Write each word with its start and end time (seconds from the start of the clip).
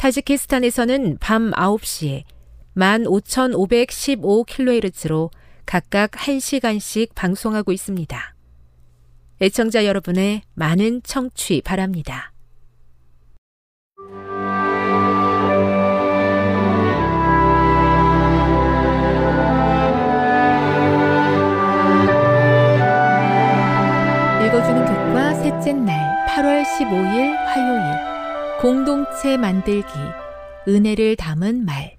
타지키스탄에서는 0.00 1.18
밤 1.20 1.50
9시에 1.50 2.24
15,515kHz로 2.74 5.30
각각 5.66 6.12
1시간씩 6.12 7.14
방송하고 7.14 7.70
있습니다. 7.70 8.34
애청자 9.42 9.84
여러분의 9.84 10.40
많은 10.54 11.02
청취 11.02 11.60
바랍니다. 11.60 12.32
읽어주는 24.46 24.86
교과 24.86 25.34
셋째 25.34 25.74
날 25.74 26.26
8월 26.26 26.64
15일 26.64 27.36
화요일 27.36 28.09
공동체 28.60 29.38
만들기 29.38 29.88
은혜를 30.68 31.16
담은 31.16 31.64
말 31.64 31.96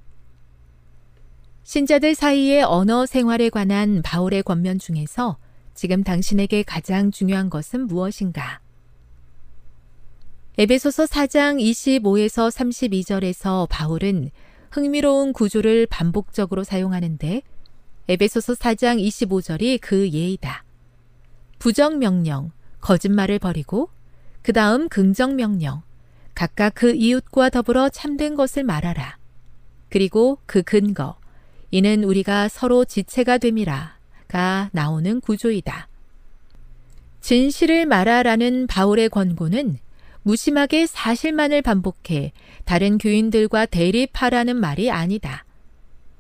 신자들 1.64 2.14
사이의 2.14 2.62
언어 2.62 3.08
생활에 3.08 3.50
관한 3.50 4.04
바울의 4.04 4.44
권면 4.44 4.78
중에서 4.78 5.40
지금 5.74 6.04
당신에게 6.04 6.62
가장 6.62 7.10
중요한 7.10 7.50
것은 7.50 7.88
무엇인가? 7.88 8.62
에베소서 10.60 11.06
4장 11.06 11.60
25에서 11.60 12.52
32절에서 12.52 13.68
바울은 13.68 14.30
흥미로운 14.70 15.34
구조를 15.34 15.88
반복적으로 15.88 16.64
사용하는데 16.64 17.42
에베소서 18.08 18.54
4장 18.54 19.04
25절이 19.04 19.80
그 19.82 20.12
예이다. 20.12 20.64
부정명령, 21.58 22.52
거짓말을 22.82 23.40
버리고 23.40 23.90
그 24.44 24.54
다음 24.54 24.90
긍정명령, 24.90 25.82
각각 26.34 26.74
그 26.76 26.94
이웃과 26.94 27.50
더불어 27.50 27.90
참된 27.90 28.36
것을 28.36 28.64
말하라. 28.64 29.18
그리고 29.90 30.40
그 30.46 30.62
근거, 30.64 31.18
이는 31.72 32.04
우리가 32.04 32.48
서로 32.48 32.86
지체가 32.86 33.38
됨이라가 33.38 34.70
나오는 34.72 35.22
구조이다. 35.22 35.88
진실을 37.22 37.86
말하라는 37.86 38.68
바울의 38.68 39.10
권고는 39.10 39.78
무심하게 40.24 40.88
사실만을 40.88 41.62
반복해 41.62 42.32
다른 42.66 42.98
교인들과 42.98 43.66
대립하라는 43.66 44.56
말이 44.56 44.92
아니다. 44.92 45.46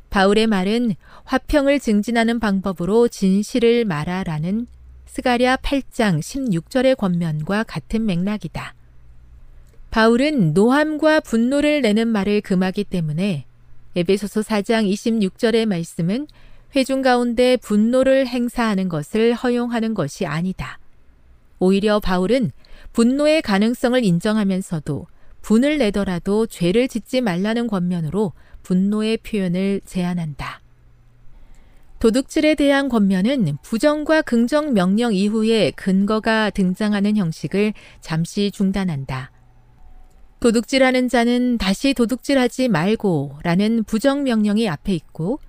바울의 0.09 0.47
말은 0.47 0.95
화평을 1.23 1.79
증진하는 1.79 2.39
방법으로 2.39 3.07
진실을 3.07 3.85
말하라는 3.85 4.67
스가랴 5.05 5.57
8장 5.57 6.19
16절의 6.19 6.97
권면과 6.97 7.63
같은 7.63 8.05
맥락이다. 8.05 8.75
바울은 9.91 10.53
노함과 10.53 11.19
분노를 11.19 11.81
내는 11.81 12.07
말을 12.07 12.39
금하기 12.39 12.85
때문에 12.85 13.45
에베소서 13.97 14.39
4장 14.39 14.89
26절의 14.89 15.65
말씀은 15.65 16.27
회중 16.73 17.01
가운데 17.01 17.57
분노를 17.57 18.25
행사하는 18.25 18.87
것을 18.87 19.33
허용하는 19.33 19.93
것이 19.93 20.25
아니다. 20.25 20.79
오히려 21.59 21.99
바울은 21.99 22.51
분노의 22.93 23.41
가능성을 23.41 24.01
인정하면서도 24.01 25.07
분을 25.41 25.77
내더라도 25.77 26.47
죄를 26.47 26.87
짓지 26.87 27.19
말라는 27.19 27.67
권면으로 27.67 28.31
분노의 28.63 29.17
표현을 29.17 29.81
제한한다. 29.85 30.61
도둑질에 31.99 32.55
대한 32.55 32.87
권면은 32.87 33.57
부정과 33.61 34.21
긍정 34.21 34.73
명령 34.73 35.13
이후에 35.13 35.71
근거가 35.71 36.49
등장하는 36.51 37.17
형식을 37.17 37.73
잠시 37.99 38.51
중단한다. 38.51 39.31
도둑질하는 40.41 41.07
자는 41.07 41.59
다시 41.59 41.93
도둑질하지 41.93 42.67
말고 42.67 43.37
라는 43.43 43.83
부정명령이 43.83 44.67
앞에 44.67 44.91
있고 44.95 45.39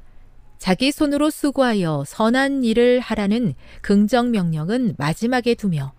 자기 0.59 0.93
손으로 0.93 1.31
수고하여 1.31 2.05
선한 2.07 2.63
일을 2.63 3.01
하라는 3.01 3.55
긍정명령은 3.81 4.97
마지막에 4.99 5.55
두며 5.55 5.95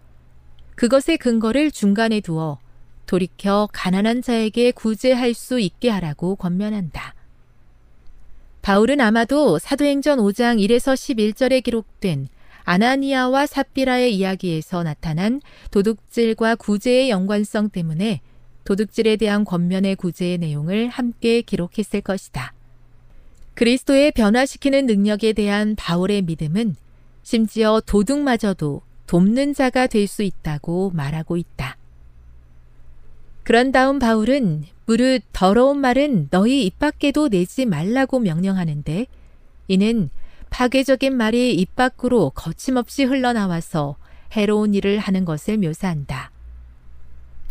그것의 0.76 1.18
근거를 1.18 1.72
중간에 1.72 2.22
두어 2.22 2.60
돌이켜 3.08 3.68
가난한 3.74 4.22
자에게 4.22 4.70
구제할 4.72 5.34
수 5.34 5.60
있게 5.60 5.90
하라고 5.90 6.36
권면한다. 6.36 7.16
바울은 8.62 9.02
아마도 9.02 9.58
사도행전 9.58 10.20
5장 10.20 10.60
1에서 10.60 10.94
11절에 10.94 11.64
기록된 11.64 12.28
아나니아와 12.64 13.48
삽비라의 13.48 14.16
이야기에서 14.16 14.84
나타난 14.84 15.42
도둑질과 15.72 16.56
구제의 16.56 17.10
연관성 17.10 17.72
때문에 17.72 18.22
도둑질에 18.64 19.18
대한 19.18 19.46
권면의 19.46 19.96
구제의 19.96 20.38
내용을 20.38 20.90
함께 20.90 21.42
기록했을 21.42 22.02
것이다. 22.02 22.54
그리스도의 23.54 24.12
변화시키는 24.12 24.86
능력에 24.88 25.34
대한 25.34 25.76
바울의 25.76 26.24
믿음은 26.24 26.76
심지어 27.24 27.82
도둑마저도 27.86 28.82
돕는 29.08 29.54
자가 29.54 29.88
될 29.88 30.08
수 30.08 30.24
있다고 30.24 30.92
말하고 30.94 31.38
있다. 31.38 31.78
그런 33.44 33.72
다음 33.72 34.00
바울은 34.00 34.64
무릇 34.86 35.22
더러운 35.34 35.80
말은 35.80 36.30
너희 36.30 36.66
입 36.66 36.80
밖에도 36.80 37.30
내지 37.30 37.66
말라고 37.66 38.20
명령하는데 38.20 39.06
이는 39.68 40.10
파괴적인 40.50 41.16
말이 41.16 41.54
입 41.56 41.76
밖으로 41.76 42.32
거침없이 42.32 43.04
흘러나와서 43.04 43.98
해로운 44.34 44.74
일을 44.74 45.00
하는 45.00 45.26
것을 45.26 45.58
묘사한다. 45.58 46.33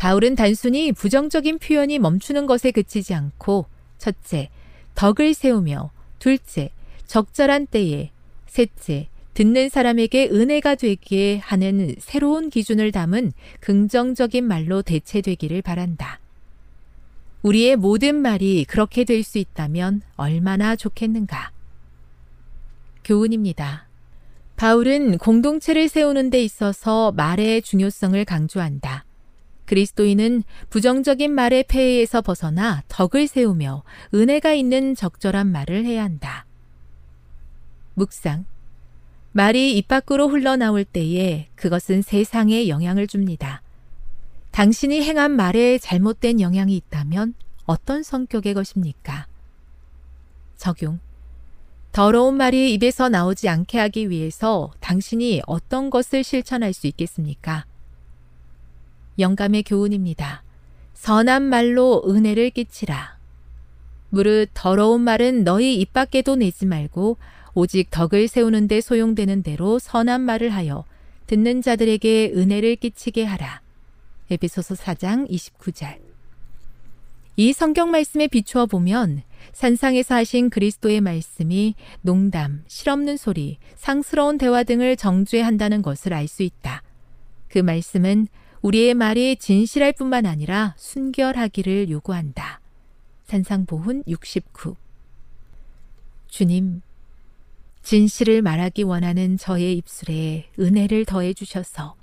바울은 0.02 0.34
단순히 0.34 0.90
부정적인 0.90 1.60
표현이 1.60 2.00
멈추는 2.00 2.46
것에 2.46 2.72
그치지 2.72 3.14
않고 3.14 3.66
첫째, 3.98 4.50
덕을 4.96 5.32
세우며 5.32 5.92
둘째, 6.18 6.70
적절한 7.06 7.68
때에 7.68 8.10
셋째, 8.48 9.06
듣는 9.34 9.68
사람에게 9.68 10.30
은혜가 10.32 10.74
되기에 10.74 11.38
하는 11.38 11.94
새로운 12.00 12.50
기준을 12.50 12.90
담은 12.90 13.30
긍정적인 13.60 14.42
말로 14.42 14.82
대체되기를 14.82 15.62
바란다. 15.62 16.18
우리의 17.42 17.76
모든 17.76 18.16
말이 18.16 18.64
그렇게 18.64 19.04
될 19.04 19.22
수 19.22 19.38
있다면 19.38 20.02
얼마나 20.16 20.74
좋겠는가. 20.74 21.52
교훈입니다. 23.04 23.86
바울은 24.56 25.18
공동체를 25.18 25.88
세우는 25.88 26.30
데 26.30 26.42
있어서 26.42 27.12
말의 27.12 27.62
중요성을 27.62 28.24
강조한다. 28.24 29.01
그리스도인은 29.72 30.42
부정적인 30.68 31.32
말의 31.32 31.64
폐해에서 31.66 32.20
벗어나 32.20 32.82
덕을 32.88 33.26
세우며 33.26 33.84
은혜가 34.12 34.52
있는 34.52 34.94
적절한 34.94 35.46
말을 35.46 35.86
해야 35.86 36.04
한다. 36.04 36.44
묵상. 37.94 38.44
말이 39.32 39.74
입 39.78 39.88
밖으로 39.88 40.28
흘러나올 40.28 40.84
때에 40.84 41.48
그것은 41.54 42.02
세상에 42.02 42.68
영향을 42.68 43.06
줍니다. 43.06 43.62
당신이 44.50 45.02
행한 45.04 45.30
말에 45.30 45.78
잘못된 45.78 46.42
영향이 46.42 46.76
있다면 46.76 47.32
어떤 47.64 48.02
성격의 48.02 48.52
것입니까? 48.52 49.26
적용. 50.58 51.00
더러운 51.92 52.36
말이 52.36 52.74
입에서 52.74 53.08
나오지 53.08 53.48
않게 53.48 53.78
하기 53.78 54.10
위해서 54.10 54.70
당신이 54.80 55.40
어떤 55.46 55.88
것을 55.88 56.24
실천할 56.24 56.74
수 56.74 56.86
있겠습니까? 56.88 57.64
영감의 59.18 59.62
교훈입니다. 59.64 60.42
선한 60.94 61.42
말로 61.42 62.02
은혜를 62.06 62.50
끼치라. 62.50 63.18
무릇 64.10 64.50
더러운 64.54 65.00
말은 65.00 65.44
너희 65.44 65.80
입 65.80 65.92
밖에도 65.92 66.36
내지 66.36 66.66
말고 66.66 67.16
오직 67.54 67.90
덕을 67.90 68.28
세우는 68.28 68.68
데 68.68 68.80
소용되는 68.80 69.42
대로 69.42 69.78
선한 69.78 70.20
말을 70.20 70.50
하여 70.50 70.84
듣는 71.26 71.62
자들에게 71.62 72.32
은혜를 72.34 72.76
끼치게 72.76 73.24
하라. 73.24 73.62
에베소서 74.30 74.74
4장 74.74 75.28
29절. 75.30 75.98
이 77.36 77.52
성경 77.52 77.90
말씀에 77.90 78.28
비추어 78.28 78.66
보면 78.66 79.22
산상에서 79.52 80.14
하신 80.14 80.50
그리스도의 80.50 81.00
말씀이 81.00 81.74
농담, 82.02 82.62
실없는 82.68 83.16
소리, 83.16 83.58
상스러운 83.76 84.38
대화 84.38 84.62
등을 84.62 84.96
정죄한다는 84.96 85.82
것을 85.82 86.12
알 86.12 86.28
수 86.28 86.42
있다. 86.42 86.82
그 87.48 87.58
말씀은 87.58 88.28
우리의 88.62 88.94
말이 88.94 89.34
진실할 89.36 89.92
뿐만 89.92 90.24
아니라 90.24 90.74
순결하기를 90.78 91.90
요구한다. 91.90 92.60
산상보훈 93.24 94.04
69 94.06 94.76
주님, 96.28 96.80
진실을 97.82 98.40
말하기 98.40 98.84
원하는 98.84 99.36
저의 99.36 99.76
입술에 99.76 100.48
은혜를 100.58 101.04
더해 101.04 101.34
주셔서 101.34 101.96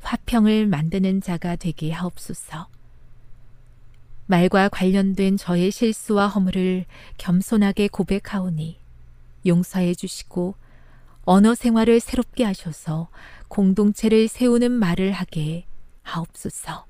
화평을 0.00 0.66
만드는 0.68 1.20
자가 1.20 1.56
되게 1.56 1.90
하옵소서. 1.90 2.68
말과 4.26 4.68
관련된 4.68 5.36
저의 5.36 5.72
실수와 5.72 6.28
허물을 6.28 6.86
겸손하게 7.18 7.88
고백하오니 7.88 8.78
용서해 9.44 9.94
주시고 9.94 10.54
언어 11.24 11.56
생활을 11.56 11.98
새롭게 11.98 12.44
하셔서 12.44 13.08
공동체를 13.48 14.28
세우는 14.28 14.70
말을 14.70 15.10
하게 15.10 15.66
하옵소서. 16.02 16.86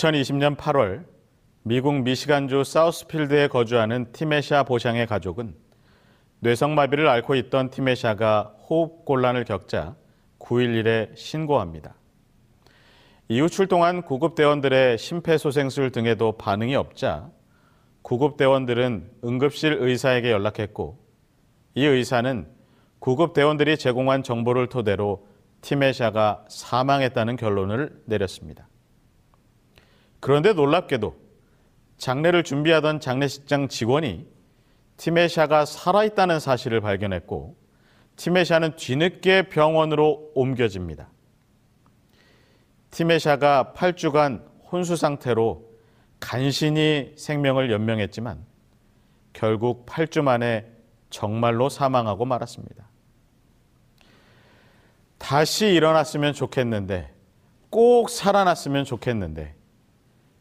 2020년 0.00 0.56
8월 0.56 1.04
미국 1.62 1.94
미시간주 2.02 2.64
사우스필드에 2.64 3.48
거주하는 3.48 4.12
티메샤 4.12 4.62
보샹의 4.62 5.06
가족은 5.06 5.54
뇌성마비를 6.38 7.06
앓고 7.06 7.34
있던 7.34 7.68
티메샤가 7.68 8.54
호흡 8.66 9.04
곤란을 9.04 9.44
겪자 9.44 9.96
911에 10.38 11.14
신고합니다. 11.14 11.94
이후 13.28 13.50
출동한 13.50 14.00
구급대원들의 14.02 14.96
심폐소생술 14.96 15.90
등에도 15.90 16.32
반응이 16.32 16.74
없자 16.76 17.30
구급대원들은 18.00 19.10
응급실 19.22 19.76
의사에게 19.80 20.30
연락했고 20.30 20.98
이 21.74 21.84
의사는 21.84 22.48
구급대원들이 23.00 23.76
제공한 23.76 24.22
정보를 24.22 24.68
토대로 24.68 25.26
티메샤가 25.60 26.46
사망했다는 26.48 27.36
결론을 27.36 28.02
내렸습니다. 28.06 28.69
그런데 30.20 30.52
놀랍게도 30.52 31.16
장례를 31.96 32.44
준비하던 32.44 33.00
장례식장 33.00 33.68
직원이 33.68 34.26
티메샤가 34.96 35.64
살아있다는 35.64 36.40
사실을 36.40 36.80
발견했고 36.80 37.56
티메샤는 38.16 38.76
뒤늦게 38.76 39.48
병원으로 39.48 40.30
옮겨집니다. 40.34 41.08
티메샤가 42.90 43.72
8주간 43.74 44.44
혼수 44.70 44.96
상태로 44.96 45.70
간신히 46.20 47.14
생명을 47.16 47.70
연명했지만 47.70 48.44
결국 49.32 49.86
8주 49.86 50.22
만에 50.22 50.66
정말로 51.08 51.68
사망하고 51.68 52.24
말았습니다. 52.26 52.88
다시 55.16 55.68
일어났으면 55.68 56.34
좋겠는데 56.34 57.12
꼭 57.70 58.10
살아났으면 58.10 58.84
좋겠는데 58.84 59.54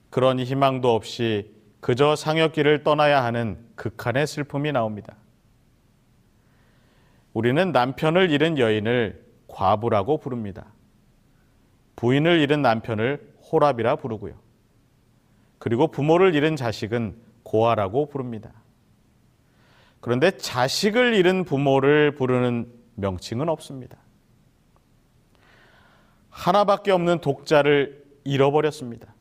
그런 0.10 0.40
희망도 0.40 0.94
없이 0.94 1.54
그저 1.82 2.16
상역길을 2.16 2.84
떠나야 2.84 3.24
하는 3.24 3.58
극한의 3.76 4.28
슬픔이 4.28 4.72
나옵니다. 4.72 5.16
우리는 7.34 7.72
남편을 7.72 8.32
잃은 8.32 8.58
여인을 8.58 9.24
과부라고 9.48 10.18
부릅니다. 10.18 10.66
부인을 11.96 12.40
잃은 12.40 12.62
남편을 12.62 13.36
호랍이라 13.52 13.98
부르고요. 13.98 14.34
그리고 15.58 15.88
부모를 15.88 16.36
잃은 16.36 16.56
자식은 16.56 17.18
고아라고 17.44 18.08
부릅니다. 18.08 18.52
그런데 20.00 20.32
자식을 20.32 21.14
잃은 21.14 21.44
부모를 21.44 22.16
부르는 22.16 22.72
명칭은 22.96 23.50
없습니다. 23.50 23.98
하나밖에 26.30 26.92
없는 26.92 27.20
독자를 27.20 28.06
잃어버렸습니다. 28.24 29.14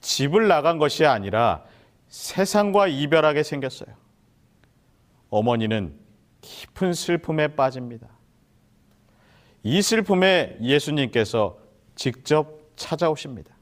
집을 0.00 0.48
나간 0.48 0.78
것이 0.78 1.04
아니라 1.04 1.64
세상과 2.08 2.88
이별하게 2.88 3.42
생겼어요. 3.42 3.94
어머니는 5.30 5.94
깊은 6.40 6.94
슬픔에 6.94 7.48
빠집니다. 7.48 8.08
이 9.62 9.82
슬픔에 9.82 10.56
예수님께서 10.60 11.58
직접 11.94 12.60
찾아오십니다. 12.76 13.54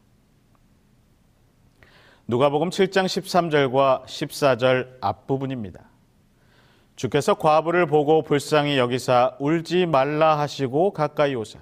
누가복음 2.28 2.70
7장 2.70 3.06
13절과 3.06 4.04
14절 4.04 4.98
앞부분입니다. 5.00 5.84
주께서 6.96 7.34
과부를 7.34 7.86
보고 7.86 8.22
불쌍히 8.22 8.78
여기사 8.78 9.36
울지 9.38 9.86
말라 9.86 10.38
하시고 10.38 10.92
가까이 10.92 11.34
오사. 11.34 11.58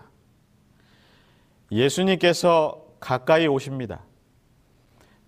예수님께서 1.70 2.84
가까이 3.00 3.46
오십니다. 3.46 4.00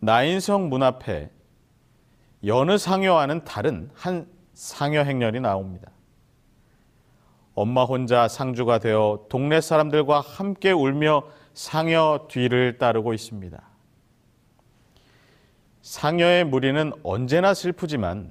나인성 0.01 0.69
문 0.69 0.83
앞에 0.83 1.31
여느 2.45 2.79
상여와는 2.79 3.45
다른 3.45 3.91
한 3.95 4.27
상여 4.55 5.03
행렬이 5.03 5.41
나옵니다. 5.41 5.91
엄마 7.55 7.85
혼자 7.85 8.29
상주가 8.29 8.79
되어 8.79 9.25
동네 9.29 9.61
사람들과 9.61 10.21
함께 10.21 10.73
울며 10.73 11.25
상여 11.55 12.27
뒤를 12.31 12.77
따르고 12.79 13.15
있습니다. 13.15 13.63
상여의 15.81 16.45
무리는 16.45 16.93
언제나 17.03 17.55
슬프지만 17.55 18.31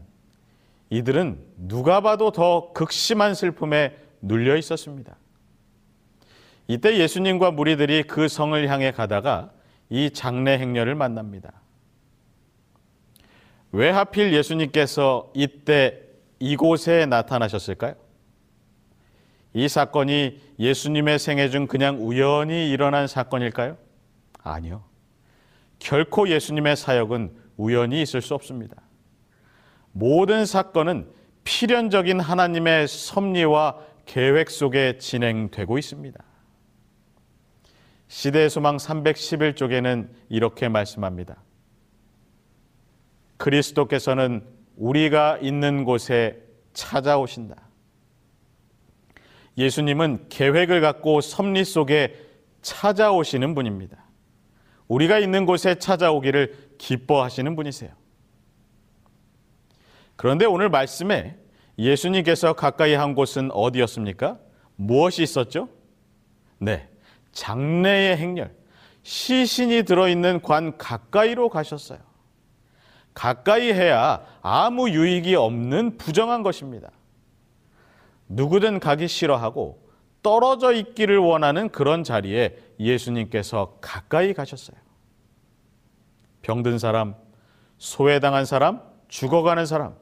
이들은 0.89 1.43
누가 1.57 2.01
봐도 2.01 2.31
더 2.31 2.71
극심한 2.73 3.33
슬픔에 3.33 3.97
눌려 4.21 4.57
있었습니다. 4.57 5.15
이때 6.67 6.97
예수님과 6.97 7.51
무리들이 7.51 8.03
그 8.03 8.27
성을 8.27 8.69
향해 8.69 8.91
가다가 8.91 9.51
이 9.89 10.11
장례 10.11 10.57
행렬을 10.57 10.95
만납니다. 10.95 11.53
왜 13.71 13.89
하필 13.89 14.33
예수님께서 14.33 15.31
이때 15.33 16.01
이곳에 16.39 17.05
나타나셨을까요? 17.05 17.95
이 19.53 19.67
사건이 19.67 20.41
예수님의 20.59 21.19
생애 21.19 21.49
중 21.49 21.67
그냥 21.67 22.05
우연히 22.05 22.69
일어난 22.69 23.07
사건일까요? 23.07 23.77
아니요. 24.43 24.83
결코 25.79 26.27
예수님의 26.29 26.75
사역은 26.75 27.35
우연히 27.57 28.01
있을 28.01 28.21
수 28.21 28.33
없습니다. 28.33 28.81
모든 29.91 30.45
사건은 30.45 31.09
필연적인 31.45 32.19
하나님의 32.19 32.87
섭리와 32.87 33.79
계획 34.05 34.49
속에 34.49 34.97
진행되고 34.97 35.77
있습니다. 35.77 36.23
시대의 38.15 38.49
소망 38.49 38.77
311쪽에는 38.77 40.07
이렇게 40.29 40.69
말씀합니다. 40.69 41.43
그리스도께서는 43.35 44.41
우리가 44.77 45.37
있는 45.41 45.83
곳에 45.83 46.41
찾아오신다. 46.71 47.57
예수님은 49.57 50.27
계획을 50.29 50.79
갖고 50.79 51.19
섭리 51.19 51.65
속에 51.65 52.15
찾아오시는 52.61 53.53
분입니다. 53.53 54.05
우리가 54.87 55.19
있는 55.19 55.45
곳에 55.45 55.75
찾아오기를 55.75 56.75
기뻐하시는 56.77 57.53
분이세요. 57.53 57.91
그런데 60.15 60.45
오늘 60.45 60.69
말씀에 60.69 61.37
예수님께서 61.77 62.53
가까이 62.53 62.93
한 62.93 63.13
곳은 63.13 63.51
어디였습니까? 63.51 64.39
무엇이 64.77 65.21
있었죠? 65.21 65.67
네. 66.59 66.94
장래의 67.35 68.17
행렬. 68.17 68.55
시신이 69.03 69.83
들어있는 69.83 70.41
관 70.41 70.75
가까이로 70.79 71.49
가셨어요. 71.49 71.99
가까이 73.13 73.71
해야 73.71 74.25
아무 74.41 74.89
유익이 74.89 75.35
없는 75.35 75.97
부정한 75.97 76.41
것입니다. 76.41 76.89
누구든 78.27 78.79
가기 78.79 79.07
싫어하고 79.07 79.85
떨어져 80.23 80.73
있기를 80.73 81.19
원하는 81.19 81.69
그런 81.69 82.03
자리에 82.03 82.57
예수님께서 82.79 83.77
가까이 83.79 84.33
가셨어요. 84.33 84.75
병든 86.41 86.79
사람, 86.79 87.13
소외당한 87.77 88.45
사람, 88.45 88.81
죽어가는 89.07 89.67
사람, 89.67 89.95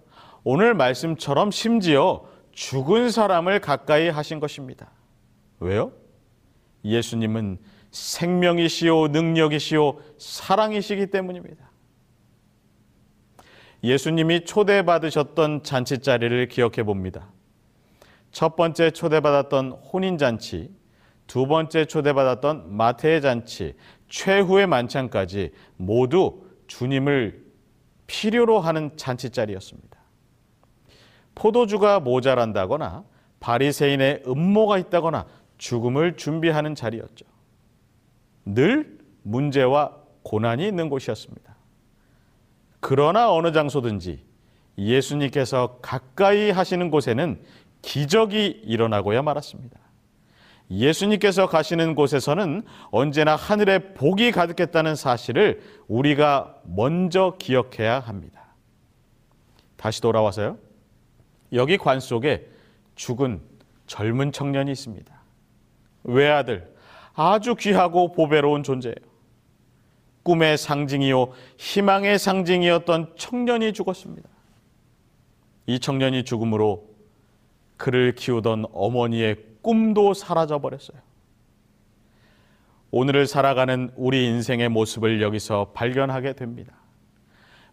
오늘 0.45 0.73
말씀처럼 0.73 1.51
심지어 1.51 2.23
죽은 2.53 3.11
사람을 3.11 3.59
가까이 3.59 4.07
하신 4.09 4.39
것입니다. 4.39 4.91
왜요? 5.59 5.91
예수님은 6.83 7.59
생명이시오, 7.91 9.09
능력이시오, 9.09 9.99
사랑이시기 10.17 11.07
때문입니다. 11.07 11.71
예수님이 13.83 14.45
초대받으셨던 14.45 15.63
잔치 15.63 15.99
자리를 15.99 16.47
기억해 16.47 16.83
봅니다. 16.83 17.31
첫 18.31 18.55
번째 18.55 18.91
초대받았던 18.91 19.71
혼인 19.71 20.17
잔치, 20.17 20.71
두 21.27 21.47
번째 21.47 21.85
초대받았던 21.85 22.75
마태의 22.75 23.21
잔치, 23.21 23.75
최후의 24.09 24.67
만찬까지 24.67 25.51
모두 25.77 26.43
주님을 26.67 27.43
필요로 28.07 28.59
하는 28.59 28.95
잔치 28.95 29.29
자리였습니다. 29.29 29.99
포도주가 31.35 31.99
모자란다거나 31.99 33.03
바리새인의 33.39 34.23
음모가 34.27 34.77
있다거나 34.77 35.25
죽음을 35.63 36.17
준비하는 36.17 36.75
자리였죠. 36.75 37.25
늘 38.43 38.97
문제와 39.21 39.95
고난이 40.23 40.67
있는 40.67 40.89
곳이었습니다. 40.89 41.55
그러나 42.81 43.31
어느 43.31 43.53
장소든지 43.53 44.25
예수님께서 44.77 45.79
가까이 45.81 46.51
하시는 46.51 46.91
곳에는 46.91 47.41
기적이 47.81 48.61
일어나고야 48.65 49.21
말았습니다. 49.21 49.79
예수님께서 50.69 51.47
가시는 51.47 51.95
곳에서는 51.95 52.63
언제나 52.91 53.37
하늘의 53.37 53.93
복이 53.93 54.33
가득했다는 54.33 54.95
사실을 54.95 55.61
우리가 55.87 56.57
먼저 56.63 57.37
기억해야 57.39 58.01
합니다. 58.01 58.47
다시 59.77 60.01
돌아와서요. 60.01 60.57
여기 61.53 61.77
관 61.77 62.01
속에 62.01 62.49
죽은 62.95 63.39
젊은 63.87 64.33
청년이 64.33 64.69
있습니다. 64.69 65.22
외아들, 66.03 66.73
아주 67.13 67.55
귀하고 67.55 68.11
보배로운 68.11 68.63
존재예요. 68.63 68.95
꿈의 70.23 70.57
상징이요 70.57 71.31
희망의 71.57 72.17
상징이었던 72.17 73.13
청년이 73.17 73.73
죽었습니다. 73.73 74.29
이 75.65 75.79
청년이 75.79 76.23
죽음으로 76.23 76.87
그를 77.77 78.15
키우던 78.15 78.65
어머니의 78.71 79.37
꿈도 79.61 80.13
사라져 80.13 80.59
버렸어요. 80.59 80.97
오늘을 82.91 83.25
살아가는 83.27 83.91
우리 83.95 84.27
인생의 84.27 84.69
모습을 84.69 85.21
여기서 85.21 85.71
발견하게 85.73 86.33
됩니다. 86.33 86.73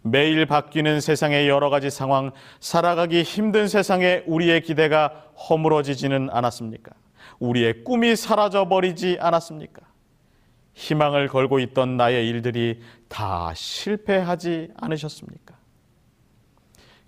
매일 0.03 0.47
바뀌는 0.47 1.01
세상의 1.01 1.47
여러 1.49 1.69
가지 1.69 1.91
상황, 1.91 2.31
살아가기 2.59 3.23
힘든 3.23 3.69
세상에 3.69 4.23
우리의 4.27 4.63
기대가 4.63 5.27
허물어지지는 5.49 6.31
않았습니까? 6.31 6.93
우리의 7.40 7.85
꿈이 7.85 8.14
사라져 8.14 8.68
버리지 8.68 9.18
않았습니까? 9.20 9.82
희망을 10.75 11.28
걸고 11.28 11.59
있던 11.59 11.97
나의 11.97 12.28
일들이 12.28 12.80
다 13.09 13.52
실패하지 13.54 14.68
않으셨습니까? 14.76 15.56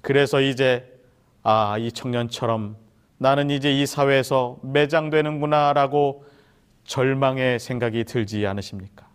그래서 0.02 0.40
이제 0.40 0.88
아, 1.42 1.76
이 1.78 1.92
청년처럼 1.92 2.76
나는 3.18 3.50
이제 3.50 3.72
이 3.72 3.86
사회에서 3.86 4.58
매장되는구나 4.62 5.72
라고 5.74 6.24
절망의 6.84 7.60
생각이 7.60 8.04
들지 8.04 8.46
않으십니까? 8.46 9.08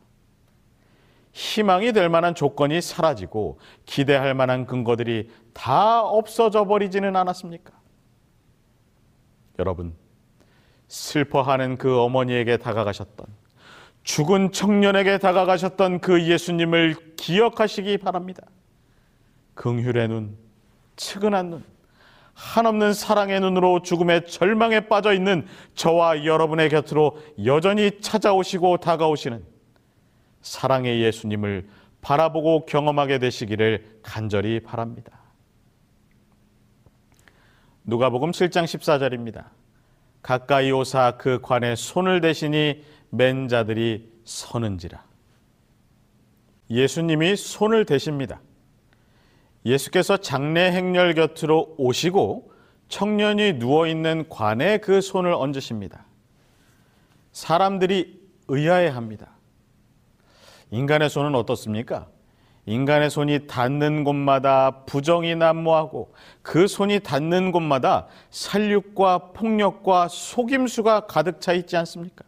희망이 1.34 1.92
될 1.92 2.10
만한 2.10 2.34
조건이 2.34 2.82
사라지고 2.82 3.60
기대할 3.86 4.34
만한 4.34 4.66
근거들이 4.66 5.30
다 5.54 6.02
없어져 6.02 6.66
버리지는 6.66 7.16
않았습니까? 7.16 7.74
여러분, 9.60 9.94
슬퍼하는 10.88 11.78
그 11.78 12.00
어머니에게 12.00 12.58
다가가셨던 12.58 13.28
죽은 14.04 14.52
청년에게 14.54 15.18
다가가셨던 15.18 16.00
그 16.00 16.24
예수님을 16.24 17.16
기억하시기 17.18 17.98
바랍니다. 17.98 18.44
긍휼의 19.56 20.08
눈, 20.08 20.38
측은한 20.96 21.50
눈, 21.50 21.64
한없는 22.34 22.94
사랑의 22.94 23.42
눈으로 23.42 23.82
죽음의 23.82 24.28
절망에 24.28 24.82
빠져 24.82 25.12
있는 25.12 25.46
저와 25.74 26.24
여러분의 26.24 26.70
곁으로 26.70 27.18
여전히 27.44 28.00
찾아오시고 28.00 28.78
다가오시는 28.78 29.44
사랑의 30.42 31.02
예수님을 31.02 31.68
바라보고 32.00 32.66
경험하게 32.66 33.20
되시기를 33.20 34.00
간절히 34.04 34.62
바랍니다. 34.62 35.20
누가복음 37.84 38.32
7장 38.32 38.64
14절입니다. 38.64 39.46
가까이 40.28 40.74
오사 40.74 41.16
그 41.18 41.40
관에 41.42 41.78
손을 41.78 42.20
대시니 42.20 42.84
맨 43.12 43.48
자들이 43.48 44.12
서는지라. 44.26 45.02
예수님이 46.70 47.38
손을 47.38 47.86
대십니다. 47.86 48.42
예수께서 49.66 50.18
장례 50.18 50.74
행렬 50.74 51.14
곁으로 51.14 51.76
오시고 51.78 52.52
청년이 52.90 53.54
누워 53.54 53.88
있는 53.88 54.28
관에 54.28 54.80
그 54.80 55.00
손을 55.00 55.32
얹으십니다. 55.32 56.06
사람들이 57.32 58.20
의아해 58.50 58.90
합니다. 58.90 59.32
인간의 60.72 61.10
손은 61.10 61.36
어떻습니까? 61.36 62.10
인간의 62.68 63.10
손이 63.10 63.48
닿는 63.48 64.04
곳마다 64.04 64.84
부정이 64.86 65.36
난무하고 65.36 66.14
그 66.42 66.68
손이 66.68 67.00
닿는 67.00 67.54
곳마다 67.54 68.08
살육과 68.30 69.32
폭력과 69.32 70.10
속임수가 70.10 71.08
가득 71.08 71.40
차 71.40 71.54
있지 71.54 71.78
않습니까? 71.78 72.26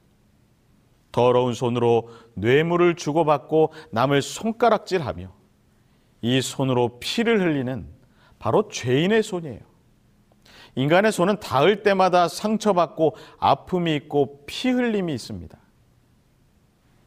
더러운 1.12 1.54
손으로 1.54 2.10
뇌물을 2.36 2.96
주고받고 2.96 3.74
남을 3.92 4.22
손가락질하며 4.22 5.30
이 6.22 6.42
손으로 6.42 7.00
피를 7.00 7.42
흘리는 7.42 7.86
바로 8.40 8.70
죄인의 8.70 9.24
손이에요. 9.24 9.60
인간의 10.76 11.12
손은 11.12 11.42
닿을 11.42 11.84
때마다 11.84 12.30
상처받고 12.30 13.18
아픔이 13.40 13.94
있고 13.96 14.46
피 14.46 14.70
흘림이 14.70 15.14
있습니다. 15.14 15.58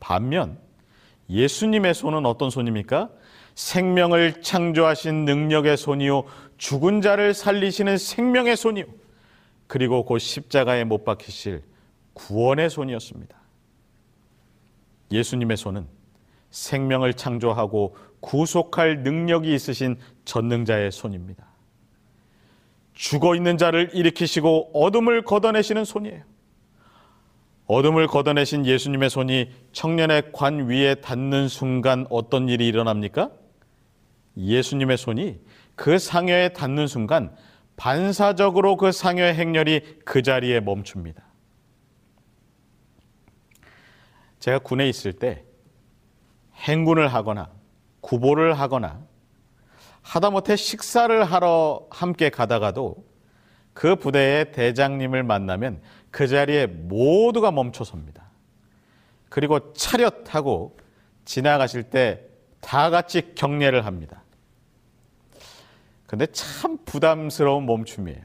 반면 0.00 0.58
예수님의 1.30 1.94
손은 1.94 2.26
어떤 2.26 2.50
손입니까? 2.50 3.08
생명을 3.54 4.42
창조하신 4.42 5.24
능력의 5.24 5.76
손이요 5.76 6.24
죽은 6.58 7.00
자를 7.00 7.34
살리시는 7.34 7.98
생명의 7.98 8.56
손이요 8.56 8.86
그리고 9.66 10.04
곧 10.04 10.18
십자가에 10.18 10.84
못 10.84 11.04
박히실 11.04 11.62
구원의 12.14 12.70
손이었습니다. 12.70 13.36
예수님의 15.10 15.56
손은 15.56 15.86
생명을 16.50 17.14
창조하고 17.14 17.96
구속할 18.20 19.02
능력이 19.02 19.52
있으신 19.54 19.96
전능자의 20.24 20.92
손입니다. 20.92 21.46
죽어 22.94 23.34
있는 23.34 23.58
자를 23.58 23.90
일으키시고 23.94 24.70
어둠을 24.74 25.22
걷어내시는 25.22 25.84
손이에요. 25.84 26.22
어둠을 27.66 28.06
걷어내신 28.06 28.66
예수님의 28.66 29.08
손이 29.10 29.50
청년의 29.72 30.32
관 30.32 30.68
위에 30.68 30.96
닿는 30.96 31.48
순간 31.48 32.06
어떤 32.10 32.48
일이 32.48 32.66
일어납니까? 32.66 33.30
예수님의 34.36 34.96
손이 34.96 35.40
그 35.74 35.98
상여에 35.98 36.50
닿는 36.50 36.86
순간 36.86 37.34
반사적으로 37.76 38.76
그 38.76 38.92
상여의 38.92 39.34
행렬이 39.34 40.00
그 40.04 40.22
자리에 40.22 40.60
멈춥니다. 40.60 41.22
제가 44.38 44.58
군에 44.58 44.88
있을 44.88 45.12
때 45.12 45.44
행군을 46.56 47.08
하거나 47.08 47.50
구보를 48.00 48.54
하거나 48.58 49.00
하다못해 50.02 50.56
식사를 50.56 51.24
하러 51.24 51.86
함께 51.90 52.28
가다가도 52.28 53.04
그 53.72 53.96
부대의 53.96 54.52
대장님을 54.52 55.22
만나면 55.22 55.80
그 56.10 56.26
자리에 56.26 56.66
모두가 56.66 57.52
멈춰 57.52 57.84
섭니다. 57.84 58.30
그리고 59.28 59.72
차렷하고 59.72 60.76
지나가실 61.24 61.84
때 61.84 62.32
다 62.62 62.88
같이 62.88 63.34
경례를 63.34 63.84
합니다. 63.84 64.21
근데 66.12 66.26
참 66.26 66.76
부담스러운 66.84 67.64
멈춤이에요. 67.64 68.20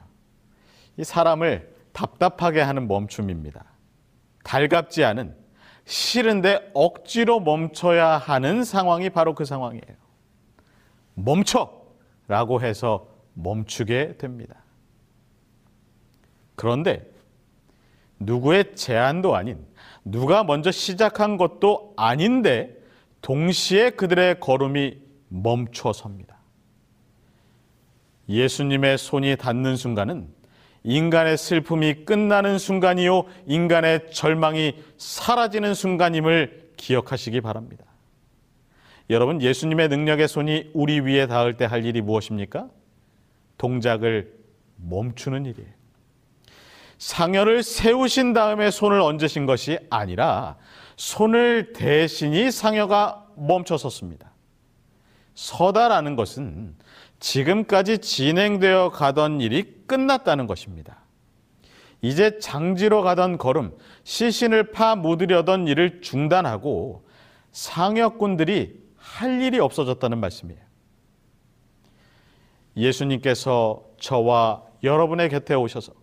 이 0.98 1.06
사람을 1.06 1.74
답답하게 1.94 2.60
하는 2.60 2.86
멈춤입니다. 2.86 3.64
달갑지 4.44 5.06
않은 5.06 5.34
싫은데 5.86 6.72
억지로 6.74 7.40
멈춰야 7.40 8.18
하는 8.18 8.66
상황이 8.66 9.10
바로 9.10 9.34
그 9.34 9.46
상황이에요. 9.46 9.96
멈춰! 11.14 11.72
라고 12.28 12.60
해서 12.60 13.08
멈추게 13.36 14.18
됩니다. 14.18 14.58
그런데 16.56 17.10
누구의 18.20 18.76
제안도 18.76 19.34
아닌 19.34 19.66
누가 20.04 20.44
먼저 20.44 20.72
시작한 20.72 21.38
것도 21.38 21.94
아닌데 21.96 22.78
동시에 23.22 23.92
그들의 23.92 24.42
걸음이 24.42 25.02
멈춰 25.30 25.94
섭니다. 25.94 26.37
예수님의 28.30 28.98
손이 28.98 29.36
닿는 29.38 29.76
순간은 29.76 30.28
인간의 30.84 31.38
슬픔이 31.38 32.06
끝나는 32.06 32.58
순간이요, 32.58 33.26
인간의 33.46 34.12
절망이 34.12 34.76
사라지는 34.98 35.74
순간임을 35.74 36.72
기억하시기 36.78 37.42
바랍니다. 37.42 37.84
여러분, 39.10 39.42
예수님의 39.42 39.90
능력의 39.90 40.28
손이 40.28 40.72
우리 40.74 41.00
위에 41.00 41.28
닿을 41.28 41.58
때 41.58 41.66
할 41.66 41.86
일이 41.86 42.02
무엇입니까? 42.02 42.70
동작을 43.58 44.34
멈추는 44.78 45.46
일이에요. 45.46 45.70
상여를 46.98 47.64
세우신 47.64 48.34
다음에 48.34 48.72
손을 48.72 49.02
얹으신 49.02 49.46
것이 49.46 49.78
아니라 49.90 50.58
손을 50.96 51.74
대신이 51.74 52.52
상여가 52.52 53.26
멈춰섰습니다. 53.36 54.32
서다라는 55.36 56.16
것은 56.16 56.76
지금까지 57.20 58.00
진행되어 58.00 58.90
가던 58.90 59.42
일이 59.42 59.84
끝났다는 59.88 60.48
것입니다. 60.48 61.00
이제 62.02 62.38
장지로 62.40 63.02
가던 63.02 63.38
걸음, 63.38 63.76
시신을 64.04 64.72
파 64.72 64.96
묻으려던 64.96 65.68
일을 65.68 66.02
중단하고 66.02 67.08
상역군들이 67.52 68.80
할 68.98 69.42
일이 69.42 69.60
없어졌다는 69.60 70.20
말씀이에요. 70.20 70.62
예수님께서 72.76 73.84
저와 74.00 74.64
여러분의 74.84 75.30
곁에 75.30 75.56
오셔서 75.56 75.94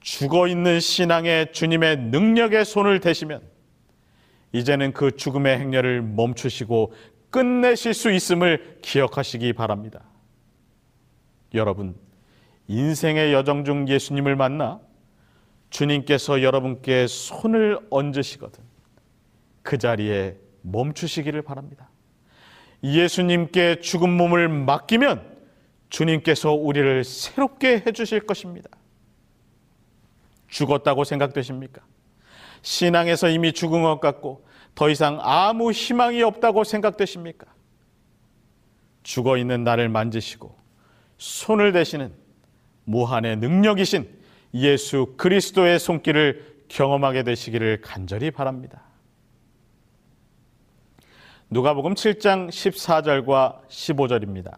죽어 0.00 0.46
있는 0.46 0.78
신앙의 0.78 1.52
주님의 1.52 1.96
능력의 1.96 2.64
손을 2.64 3.00
대시면 3.00 3.42
이제는 4.52 4.92
그 4.92 5.16
죽음의 5.16 5.58
행렬을 5.58 6.02
멈추시고 6.02 6.92
끝내실 7.34 7.94
수 7.94 8.12
있음을 8.12 8.78
기억하시기 8.80 9.54
바랍니다. 9.54 10.04
여러분, 11.52 11.96
인생의 12.68 13.32
여정 13.32 13.64
중 13.64 13.88
예수님을 13.88 14.36
만나 14.36 14.80
주님께서 15.70 16.44
여러분께 16.44 17.08
손을 17.08 17.80
얹으시거든 17.90 18.62
그 19.64 19.78
자리에 19.78 20.36
멈추시기를 20.62 21.42
바랍니다. 21.42 21.90
예수님께 22.84 23.80
죽은 23.80 24.10
몸을 24.10 24.48
맡기면 24.48 25.36
주님께서 25.88 26.52
우리를 26.52 27.02
새롭게 27.02 27.82
해주실 27.84 28.26
것입니다. 28.26 28.70
죽었다고 30.46 31.02
생각되십니까? 31.02 31.82
신앙에서 32.62 33.28
이미 33.28 33.52
죽은 33.52 33.82
것 33.82 33.98
같고 33.98 34.46
더 34.74 34.90
이상 34.90 35.18
아무 35.22 35.70
희망이 35.70 36.22
없다고 36.22 36.64
생각되십니까? 36.64 37.46
죽어 39.02 39.36
있는 39.36 39.64
나를 39.64 39.88
만지시고 39.88 40.56
손을 41.18 41.72
대시는 41.72 42.12
무한의 42.84 43.36
능력이신 43.36 44.08
예수 44.54 45.14
그리스도의 45.16 45.78
손길을 45.78 46.64
경험하게 46.68 47.22
되시기를 47.22 47.80
간절히 47.82 48.30
바랍니다. 48.30 48.82
누가복음 51.50 51.94
7장 51.94 52.48
14절과 52.48 53.68
15절입니다. 53.68 54.56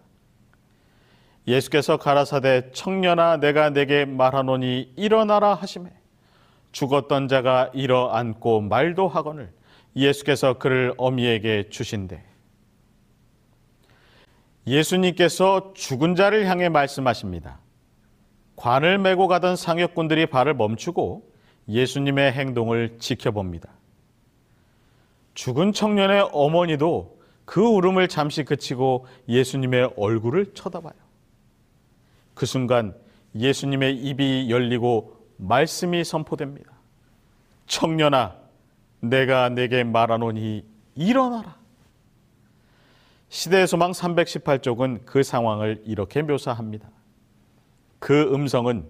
예수께서 1.47 1.97
가라사대 1.97 2.71
청년아 2.73 3.39
내가 3.39 3.71
내게 3.71 4.05
말하노니 4.05 4.95
일어나라 4.97 5.55
하심에 5.55 5.91
죽었던 6.73 7.29
자가 7.29 7.71
일어 7.75 8.09
앉고 8.09 8.63
말도 8.63 9.09
하거늘 9.09 9.53
예수께서 9.97 10.59
그를 10.59 10.93
어미에게 10.99 11.71
주신대. 11.71 12.23
예수님께서 14.67 15.73
죽은 15.75 16.17
자를 16.17 16.47
향해 16.47 16.69
말씀하십니다. 16.69 17.61
관을 18.57 18.99
메고 18.99 19.27
가던 19.29 19.57
상역군들이 19.57 20.27
발을 20.27 20.55
멈추고 20.55 21.31
예수님의 21.69 22.33
행동을 22.33 22.99
지켜봅니다. 22.99 23.71
죽은 25.35 25.73
청년의 25.73 26.31
어머니도 26.33 27.21
그 27.45 27.61
울음을 27.61 28.09
잠시 28.09 28.45
그치고 28.45 29.07
예수님의 29.29 29.93
얼굴을 29.97 30.55
쳐다봐요. 30.55 30.95
그 32.35 32.45
순간 32.45 32.95
예수님의 33.35 33.97
입이 33.97 34.51
열리고 34.51 35.17
말씀이 35.37 36.03
선포됩니다. 36.05 36.73
청년아, 37.67 38.46
내가 39.01 39.49
내게 39.49 39.85
말하노니 39.85 40.65
일어나라. 40.95 41.57
시대의 43.29 43.67
소망 43.67 43.93
318쪽은 43.93 45.05
그 45.05 45.23
상황을 45.23 45.83
이렇게 45.85 46.23
묘사합니다. 46.23 46.89
그 47.99 48.33
음성은 48.33 48.89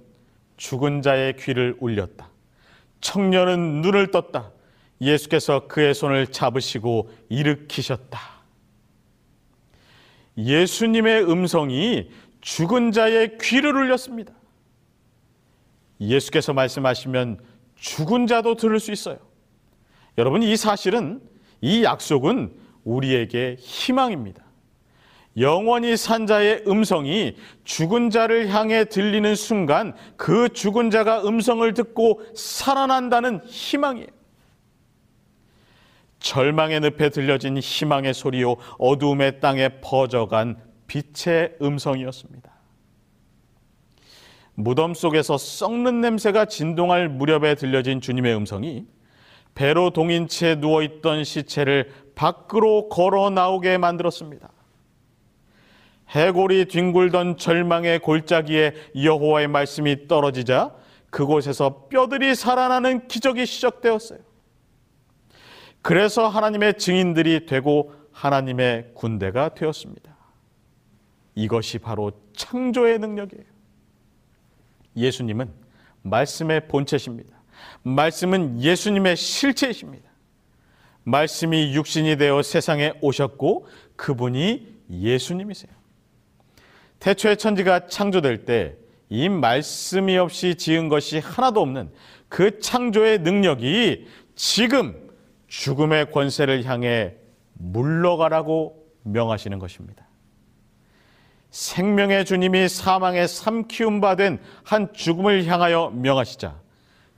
죽은 0.56 1.02
자의 1.02 1.36
귀를 1.36 1.76
울렸다. 1.80 2.30
청년은 3.00 3.82
눈을 3.82 4.10
떴다. 4.10 4.52
예수께서 5.00 5.66
그의 5.68 5.94
손을 5.94 6.28
잡으시고 6.28 7.10
일으키셨다. 7.28 8.18
예수님의 10.38 11.30
음성이 11.30 12.10
죽은 12.40 12.92
자의 12.92 13.38
귀를 13.38 13.74
울렸습니다. 13.74 14.32
예수께서 16.00 16.52
말씀하시면 16.52 17.40
죽은 17.76 18.26
자도 18.26 18.54
들을 18.54 18.78
수 18.80 18.92
있어요. 18.92 19.18
여러분, 20.18 20.42
이 20.42 20.56
사실은, 20.56 21.20
이 21.60 21.84
약속은 21.84 22.52
우리에게 22.84 23.56
희망입니다. 23.58 24.44
영원히 25.38 25.96
산 25.96 26.26
자의 26.26 26.62
음성이 26.66 27.36
죽은 27.64 28.08
자를 28.08 28.48
향해 28.48 28.86
들리는 28.86 29.34
순간 29.34 29.94
그 30.16 30.48
죽은 30.48 30.90
자가 30.90 31.26
음성을 31.26 31.74
듣고 31.74 32.22
살아난다는 32.34 33.44
희망이에요. 33.44 34.06
절망의 36.20 36.80
늪에 36.80 37.10
들려진 37.10 37.58
희망의 37.58 38.14
소리요 38.14 38.56
어두움의 38.78 39.40
땅에 39.40 39.68
퍼져간 39.80 40.56
빛의 40.86 41.56
음성이었습니다. 41.60 42.50
무덤 44.54 44.94
속에서 44.94 45.36
썩는 45.36 46.00
냄새가 46.00 46.46
진동할 46.46 47.10
무렵에 47.10 47.54
들려진 47.56 48.00
주님의 48.00 48.34
음성이 48.34 48.86
배로 49.56 49.88
동인 49.90 50.28
채 50.28 50.54
누워있던 50.54 51.24
시체를 51.24 51.90
밖으로 52.14 52.88
걸어 52.90 53.30
나오게 53.30 53.78
만들었습니다. 53.78 54.52
해골이 56.10 56.66
뒹굴던 56.66 57.38
절망의 57.38 57.98
골짜기에 58.00 58.74
여호와의 59.02 59.48
말씀이 59.48 60.06
떨어지자 60.06 60.76
그곳에서 61.10 61.88
뼈들이 61.88 62.34
살아나는 62.34 63.08
기적이 63.08 63.46
시작되었어요. 63.46 64.18
그래서 65.80 66.28
하나님의 66.28 66.76
증인들이 66.76 67.46
되고 67.46 67.94
하나님의 68.12 68.90
군대가 68.94 69.54
되었습니다. 69.54 70.14
이것이 71.34 71.78
바로 71.78 72.12
창조의 72.34 72.98
능력이에요. 72.98 73.44
예수님은 74.96 75.50
말씀의 76.02 76.68
본체십니다. 76.68 77.35
말씀은 77.82 78.60
예수님의 78.60 79.16
실체이십니다. 79.16 80.08
말씀이 81.04 81.74
육신이 81.74 82.16
되어 82.16 82.42
세상에 82.42 82.92
오셨고 83.00 83.66
그분이 83.96 84.76
예수님이세요. 84.90 85.72
태초의 86.98 87.36
천지가 87.36 87.86
창조될 87.86 88.44
때 88.44 88.86
이 89.08 89.28
말씀이 89.28 90.16
없이 90.16 90.56
지은 90.56 90.88
것이 90.88 91.18
하나도 91.18 91.60
없는 91.60 91.92
그 92.28 92.58
창조의 92.58 93.20
능력이 93.20 94.06
지금 94.34 95.10
죽음의 95.46 96.10
권세를 96.10 96.64
향해 96.64 97.14
물러가라고 97.54 98.84
명하시는 99.04 99.58
것입니다. 99.58 100.06
생명의 101.50 102.24
주님이 102.24 102.68
사망에 102.68 103.26
삼키움 103.26 104.00
받은 104.00 104.40
한 104.64 104.92
죽음을 104.92 105.46
향하여 105.46 105.90
명하시자 105.94 106.60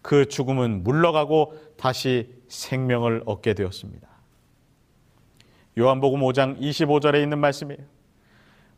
그 0.09 0.27
죽음은 0.27 0.85
물러가고 0.85 1.53
다시 1.77 2.31
생명을 2.49 3.25
얻게 3.27 3.53
되었습니다. 3.53 4.09
요한복음 5.77 6.21
5장 6.21 6.59
25절에 6.59 7.23
있는 7.23 7.38
말씀이에요. 7.38 7.83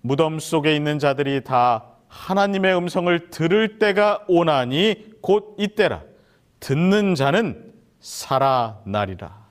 무덤 0.01 0.41
속에 0.41 0.75
있는 0.75 0.99
자들이 0.99 1.45
다 1.45 1.87
하나님의 2.09 2.77
음성을 2.77 3.31
들을 3.31 3.79
때가 3.79 4.25
오나니 4.27 5.19
곧 5.21 5.55
이때라. 5.57 6.03
듣는 6.59 7.15
자는 7.15 7.75
살아나리라. 8.01 9.47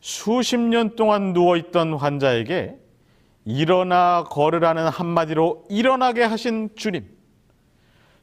수십 0.00 0.58
년 0.58 0.96
동안 0.96 1.34
누워있던 1.34 1.92
환자에게 1.92 2.74
일어나 3.44 4.24
걸으라는 4.30 4.88
한마디로 4.88 5.66
일어나게 5.68 6.22
하신 6.22 6.70
주님. 6.74 7.17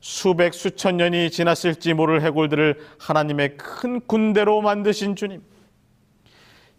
수백 0.06 0.54
수천 0.54 0.98
년이 0.98 1.32
지났을지 1.32 1.96
모를 1.96 2.22
해골들을 2.22 2.80
하나님의 3.00 3.58
큰 3.58 4.00
군대로 4.06 4.62
만드신 4.62 5.16
주님. 5.16 5.42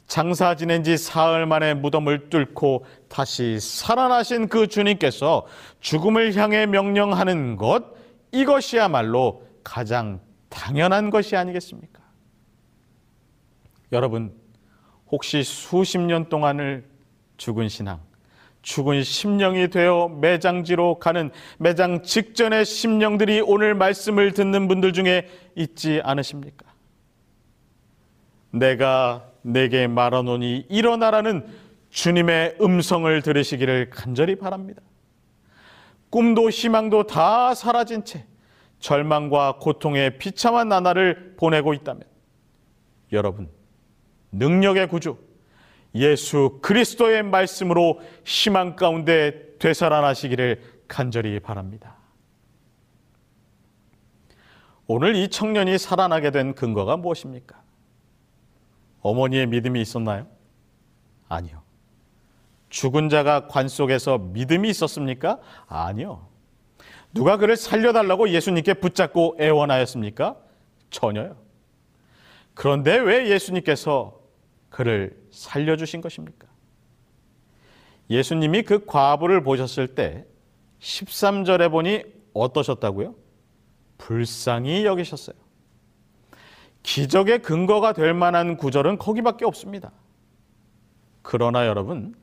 장사 0.07 0.55
지낸 0.55 0.85
지 0.85 0.97
사흘 0.97 1.45
만에 1.45 1.75
무덤을 1.75 2.31
뚫고 2.31 2.87
다시 3.09 3.59
살아나신 3.59 4.47
그 4.47 4.69
주님께서 4.69 5.45
죽음을 5.81 6.37
향해 6.37 6.67
명령하는 6.67 7.57
것, 7.57 7.97
이것이야말로 8.31 9.43
가장 9.65 10.21
당연한 10.49 11.11
것이 11.11 11.35
아니겠습니까? 11.35 12.01
여러분, 13.91 14.33
혹시 15.11 15.43
수십 15.43 15.99
년 15.99 16.29
동안을 16.29 16.89
죽은 17.39 17.69
신앙, 17.69 18.01
죽은 18.67 19.05
심령이 19.05 19.69
되어 19.69 20.09
매장지로 20.09 20.99
가는 20.99 21.31
매장 21.57 22.03
직전의 22.03 22.65
심령들이 22.65 23.41
오늘 23.41 23.77
말씀을 23.77 24.33
듣는 24.33 24.67
분들 24.67 24.93
중에 24.93 25.29
있지 25.55 26.01
않으십니까? 26.03 26.67
내가 28.51 29.31
내게 29.43 29.87
말하노니 29.87 30.67
일어나라는 30.69 31.47
주님의 31.91 32.57
음성을 32.61 33.23
들으시기를 33.23 33.91
간절히 33.91 34.35
바랍니다. 34.35 34.83
꿈도 36.11 36.51
희망도 36.51 37.07
다 37.07 37.55
사라진 37.55 38.05
채 38.05 38.27
절망과 38.81 39.59
고통의 39.61 40.19
비참한 40.19 40.69
나날을 40.69 41.37
보내고 41.37 41.73
있다면 41.73 42.03
여러분 43.13 43.49
능력의 44.33 44.89
구주 44.89 45.26
예수 45.97 46.59
그리스도의 46.63 47.23
말씀으로 47.23 48.01
희망 48.25 48.77
가운데 48.77 49.57
되살아나시기를 49.59 50.63
간절히 50.89 51.41
바랍니다. 51.41 51.97
오늘 54.87 55.17
이 55.17 55.29
청년이 55.29 55.79
살아나게 55.79 56.31
된 56.31 56.55
근거가 56.55 56.97
무엇입니까? 56.97 57.61
어머니의 59.01 59.47
믿음이 59.47 59.81
있었나요? 59.81 60.27
아니요. 61.29 61.63
죽은 62.69 63.09
자가 63.09 63.47
관 63.49 63.69
속에서 63.69 64.19
믿음이 64.19 64.69
있었습니까? 64.71 65.39
아니요. 65.67 66.27
누가 67.13 67.37
그를 67.37 67.57
살려달라고 67.57 68.29
예수님께 68.29 68.75
붙잡고 68.75 69.37
애원하였습니까? 69.41 70.37
전혀요. 70.91 71.37
그런데 72.55 72.97
왜 72.97 73.29
예수님께서 73.29 74.21
그를 74.77 75.19
살려주신 75.31 76.03
것입니까? 76.03 76.47
예수님이 78.11 78.63
그 78.63 78.85
과부를 78.85 79.43
보셨을 79.43 79.95
때 79.95 80.27
13절에 80.81 81.71
보니 81.71 82.03
어떠셨다고요? 82.35 83.15
불쌍히 83.97 84.85
여기셨어요. 84.85 85.35
기적의 86.83 87.41
근거가 87.41 87.95
될 87.95 88.13
만한 88.13 88.59
구절은 88.59 88.99
거기밖에 88.99 89.47
없습니다. 89.47 89.93
그러나 91.23 91.67
여러분, 91.67 92.15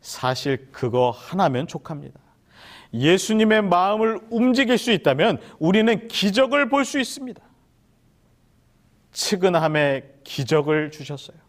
사실 0.00 0.68
그거 0.70 1.10
하나면 1.10 1.66
족합니다. 1.66 2.20
예수님의 2.94 3.62
마음을 3.62 4.20
움직일 4.30 4.78
수 4.78 4.92
있다면 4.92 5.40
우리는 5.58 6.06
기적을 6.06 6.68
볼 6.68 6.84
수 6.84 7.00
있습니다. 7.00 7.42
측은함의 9.10 10.20
기적을 10.22 10.92
주셨어요. 10.92 11.45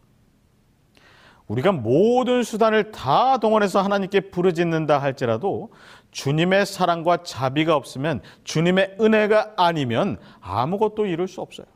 우리가 1.47 1.71
모든 1.71 2.43
수단을 2.43 2.91
다 2.91 3.37
동원해서 3.37 3.81
하나님께 3.81 4.31
부르짖는다 4.31 4.99
할지라도 4.99 5.71
주님의 6.11 6.65
사랑과 6.65 7.23
자비가 7.23 7.75
없으면 7.75 8.21
주님의 8.43 8.97
은혜가 8.99 9.53
아니면 9.55 10.17
아무것도 10.41 11.05
이룰 11.05 11.27
수 11.27 11.41
없어요. 11.41 11.67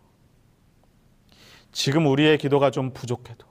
지금 1.71 2.05
우리의 2.05 2.38
기도가 2.38 2.69
좀 2.69 2.91
부족해도 2.91 3.45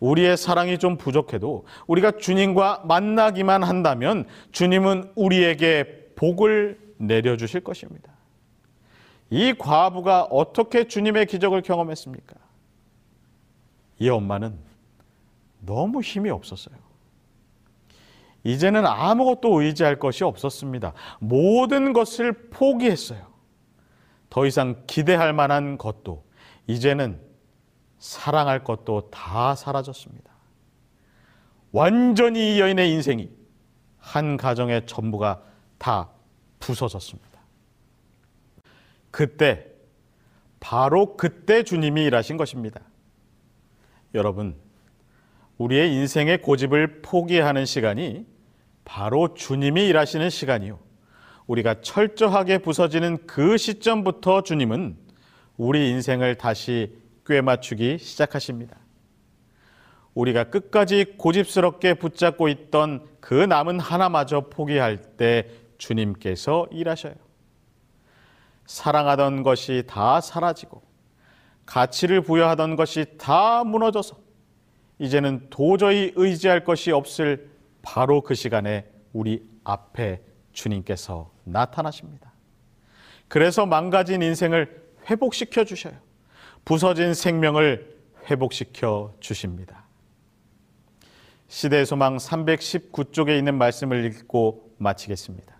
우리의 0.00 0.36
사랑이 0.36 0.78
좀 0.78 0.96
부족해도 0.96 1.66
우리가 1.86 2.12
주님과 2.12 2.84
만나기만 2.86 3.62
한다면 3.62 4.26
주님은 4.52 5.12
우리에게 5.16 6.12
복을 6.16 6.78
내려주실 6.96 7.60
것입니다. 7.62 8.12
이 9.30 9.52
과부가 9.52 10.24
어떻게 10.24 10.88
주님의 10.88 11.26
기적을 11.26 11.60
경험했습니까? 11.60 12.36
이 13.98 14.08
엄마는 14.08 14.67
너무 15.60 16.00
힘이 16.00 16.30
없었어요. 16.30 16.76
이제는 18.44 18.86
아무것도 18.86 19.60
의지할 19.60 19.98
것이 19.98 20.24
없었습니다. 20.24 20.92
모든 21.18 21.92
것을 21.92 22.50
포기했어요. 22.50 23.26
더 24.30 24.46
이상 24.46 24.84
기대할 24.86 25.32
만한 25.32 25.78
것도 25.78 26.24
이제는 26.66 27.20
사랑할 27.98 28.62
것도 28.62 29.10
다 29.10 29.54
사라졌습니다. 29.54 30.30
완전히 31.72 32.56
이 32.56 32.60
여인의 32.60 32.90
인생이 32.92 33.30
한 33.98 34.36
가정의 34.36 34.86
전부가 34.86 35.42
다 35.76 36.10
부서졌습니다. 36.60 37.28
그때, 39.10 39.66
바로 40.60 41.16
그때 41.16 41.62
주님이 41.62 42.04
일하신 42.04 42.36
것입니다. 42.36 42.80
여러분, 44.14 44.56
우리의 45.58 45.92
인생의 45.92 46.40
고집을 46.42 47.02
포기하는 47.02 47.66
시간이 47.66 48.24
바로 48.84 49.34
주님이 49.34 49.88
일하시는 49.88 50.30
시간이요. 50.30 50.78
우리가 51.46 51.80
철저하게 51.80 52.58
부서지는 52.58 53.26
그 53.26 53.56
시점부터 53.56 54.42
주님은 54.42 54.96
우리 55.56 55.90
인생을 55.90 56.36
다시 56.36 56.96
꿰맞추기 57.26 57.98
시작하십니다. 57.98 58.76
우리가 60.14 60.44
끝까지 60.44 61.16
고집스럽게 61.16 61.94
붙잡고 61.94 62.48
있던 62.48 63.06
그 63.20 63.34
남은 63.34 63.80
하나마저 63.80 64.48
포기할 64.48 65.16
때 65.16 65.48
주님께서 65.78 66.66
일하셔요. 66.70 67.14
사랑하던 68.66 69.42
것이 69.42 69.84
다 69.86 70.20
사라지고 70.20 70.82
가치를 71.66 72.22
부여하던 72.22 72.76
것이 72.76 73.06
다 73.18 73.64
무너져서 73.64 74.27
이제는 74.98 75.46
도저히 75.50 76.12
의지할 76.16 76.64
것이 76.64 76.90
없을 76.90 77.50
바로 77.82 78.20
그 78.22 78.34
시간에 78.34 78.86
우리 79.12 79.48
앞에 79.64 80.20
주님께서 80.52 81.30
나타나십니다. 81.44 82.32
그래서 83.28 83.66
망가진 83.66 84.22
인생을 84.22 84.82
회복시켜 85.08 85.64
주셔요. 85.64 85.94
부서진 86.64 87.14
생명을 87.14 87.96
회복시켜 88.30 89.14
주십니다. 89.20 89.84
시대 91.46 91.84
소망 91.84 92.16
319쪽에 92.16 93.38
있는 93.38 93.56
말씀을 93.56 94.04
읽고 94.04 94.74
마치겠습니다. 94.78 95.56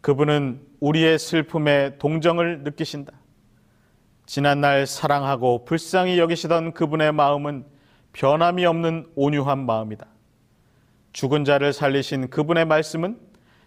그분은 0.00 0.66
우리의 0.80 1.18
슬픔에 1.18 1.98
동정을 1.98 2.62
느끼신다. 2.62 3.12
지난날 4.30 4.86
사랑하고 4.86 5.64
불쌍히 5.64 6.20
여기시던 6.20 6.72
그분의 6.72 7.10
마음은 7.10 7.64
변함이 8.12 8.64
없는 8.64 9.08
온유한 9.16 9.66
마음이다. 9.66 10.06
죽은 11.12 11.44
자를 11.44 11.72
살리신 11.72 12.30
그분의 12.30 12.64
말씀은 12.64 13.18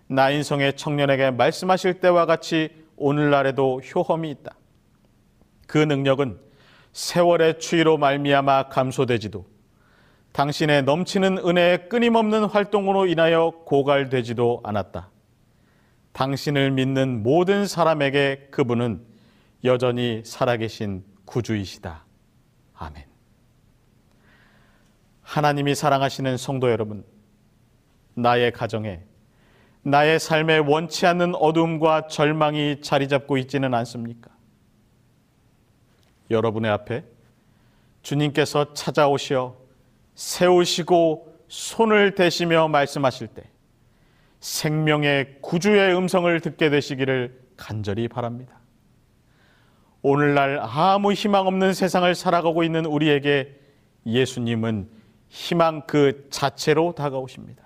나인성의 0.08 0.78
청년에게 0.78 1.32
말씀하실 1.32 1.99
때와 1.99 2.26
같이 2.26 2.69
오늘날에도 2.95 3.82
효험이 3.82 4.32
있다. 4.32 4.56
그 5.67 5.80
능력은 5.80 6.39
세월의 6.93 7.60
추위로 7.60 7.97
말미암아 7.97 8.69
감소되지도 8.69 9.45
당신의 10.32 10.84
넘치는 10.84 11.39
은혜의 11.39 11.89
끊임없는 11.89 12.45
활동으로 12.45 13.08
인하여 13.08 13.52
고갈되지도 13.65 14.62
않았다. 14.63 15.10
당신을 16.13 16.71
믿는 16.71 17.21
모든 17.21 17.67
사람에게 17.67 18.47
그분은 18.49 19.12
여전히 19.63 20.21
살아계신 20.26 21.04
구주이시다. 21.26 22.06
아멘. 22.76 23.06
하나님이 25.21 25.73
사랑하시는 25.73 26.38
성도 26.38 26.69
여러분, 26.69 27.06
나의 28.13 28.52
가정에 28.52 29.02
나의 29.84 30.19
삶에 30.19 30.60
원치 30.60 31.06
않는 31.06 31.36
어둠과 31.36 32.08
절망이 32.08 32.82
자리 32.82 33.08
잡고 33.08 33.38
있지는 33.38 33.73
않습니까? 33.73 34.32
여러분의 36.32 36.71
앞에 36.71 37.04
주님께서 38.02 38.73
찾아오시어 38.73 39.58
세우시고 40.15 41.39
손을 41.47 42.15
대시며 42.15 42.67
말씀하실 42.67 43.28
때 43.28 43.43
생명의 44.39 45.38
구주의 45.41 45.95
음성을 45.95 46.39
듣게 46.39 46.69
되시기를 46.69 47.41
간절히 47.58 48.08
바랍니다. 48.08 48.62
오늘날 50.04 50.60
아무 50.62 51.13
희망 51.13 51.48
없는 51.48 51.74
세상을 51.74 52.13
살아가고 52.13 52.63
있는 52.63 52.86
우리에게 52.86 53.58
예수님은 54.06 54.89
희망 55.30 55.88
그 55.88 56.28
자체로 56.30 56.94
다가오십니다. 56.94 57.63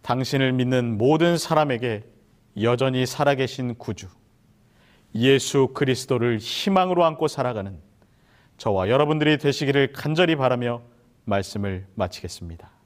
당신을 0.00 0.54
믿는 0.54 0.96
모든 0.96 1.36
사람에게 1.36 2.04
여전히 2.62 3.04
살아계신 3.04 3.74
구주, 3.76 4.08
예수 5.14 5.68
그리스도를 5.74 6.38
희망으로 6.38 7.04
안고 7.04 7.28
살아가는 7.28 7.78
저와 8.56 8.88
여러분들이 8.88 9.36
되시기를 9.36 9.92
간절히 9.92 10.36
바라며 10.36 10.80
말씀을 11.26 11.86
마치겠습니다. 11.94 12.79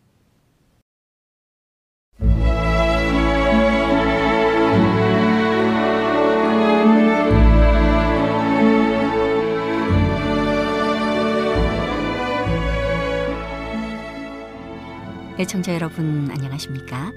애청자 15.37 15.75
여러분 15.75 16.31
안녕하십니까? 16.31 17.11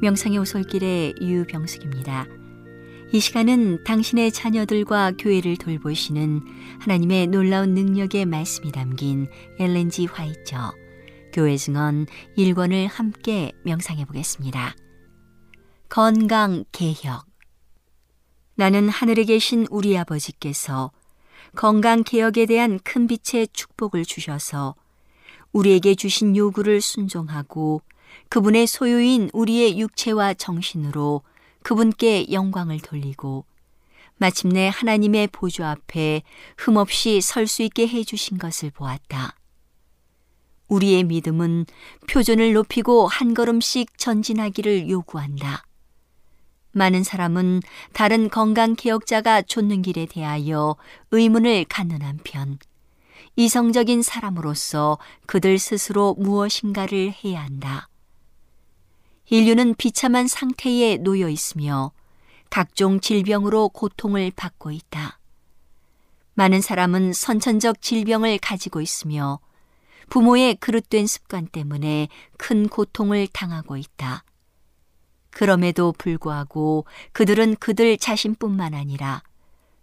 명상의 0.00 0.38
오솔길의 0.38 1.16
유병숙입니다. 1.20 2.28
이 3.12 3.18
시간은 3.18 3.82
당신의 3.82 4.30
자녀들과 4.30 5.14
교회를 5.18 5.56
돌보시는 5.56 6.42
하나님의 6.78 7.26
놀라운 7.26 7.74
능력의 7.74 8.24
말씀이 8.26 8.70
담긴 8.70 9.28
엘렌지 9.58 10.06
화이처 10.06 10.74
교회 11.32 11.56
증언 11.56 12.06
1권을 12.38 12.86
함께 12.88 13.50
명상해 13.64 14.04
보겠습니다. 14.04 14.76
건강 15.88 16.64
개혁 16.70 17.26
나는 18.54 18.88
하늘에 18.88 19.24
계신 19.24 19.66
우리 19.70 19.98
아버지께서 19.98 20.92
건강 21.56 22.04
개혁에 22.04 22.46
대한 22.46 22.78
큰 22.84 23.08
빛의 23.08 23.48
축복을 23.52 24.04
주셔서 24.04 24.76
우리에게 25.56 25.94
주신 25.94 26.36
요구를 26.36 26.82
순종하고 26.82 27.80
그분의 28.28 28.66
소유인 28.66 29.30
우리의 29.32 29.80
육체와 29.80 30.34
정신으로 30.34 31.22
그분께 31.62 32.30
영광을 32.30 32.78
돌리고 32.78 33.46
마침내 34.18 34.70
하나님의 34.72 35.28
보좌 35.28 35.70
앞에 35.70 36.22
흠없이 36.58 37.22
설 37.22 37.46
수 37.46 37.62
있게 37.62 37.88
해주신 37.88 38.36
것을 38.36 38.70
보았다. 38.70 39.34
우리의 40.68 41.04
믿음은 41.04 41.64
표준을 42.10 42.52
높이고 42.52 43.06
한 43.06 43.32
걸음씩 43.32 43.96
전진하기를 43.96 44.90
요구한다. 44.90 45.64
많은 46.72 47.02
사람은 47.02 47.62
다른 47.94 48.28
건강 48.28 48.74
개혁자가 48.74 49.40
좇는 49.42 49.80
길에 49.80 50.04
대하여 50.04 50.76
의문을 51.12 51.64
갖는 51.66 52.02
한편 52.02 52.58
이성적인 53.36 54.00
사람으로서 54.00 54.98
그들 55.26 55.58
스스로 55.58 56.14
무엇인가를 56.18 57.12
해야 57.22 57.42
한다. 57.42 57.88
인류는 59.28 59.74
비참한 59.74 60.26
상태에 60.26 60.96
놓여 60.96 61.28
있으며 61.28 61.92
각종 62.48 62.98
질병으로 63.00 63.68
고통을 63.68 64.32
받고 64.34 64.70
있다. 64.70 65.18
많은 66.32 66.62
사람은 66.62 67.12
선천적 67.12 67.82
질병을 67.82 68.38
가지고 68.38 68.80
있으며 68.80 69.40
부모의 70.08 70.54
그릇된 70.54 71.06
습관 71.06 71.46
때문에 71.46 72.08
큰 72.38 72.68
고통을 72.68 73.26
당하고 73.26 73.76
있다. 73.76 74.24
그럼에도 75.30 75.92
불구하고 75.92 76.86
그들은 77.12 77.56
그들 77.56 77.98
자신뿐만 77.98 78.72
아니라 78.72 79.22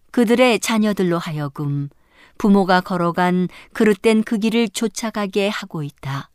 그들의 0.10 0.60
자녀들로 0.60 1.20
하여금 1.20 1.90
부모가 2.38 2.82
걸어간 2.82 3.48
그릇된 3.74 4.24
그 4.24 4.38
길을 4.38 4.70
쫓아가게 4.70 5.50
하고 5.50 5.84
있다. 5.84 6.30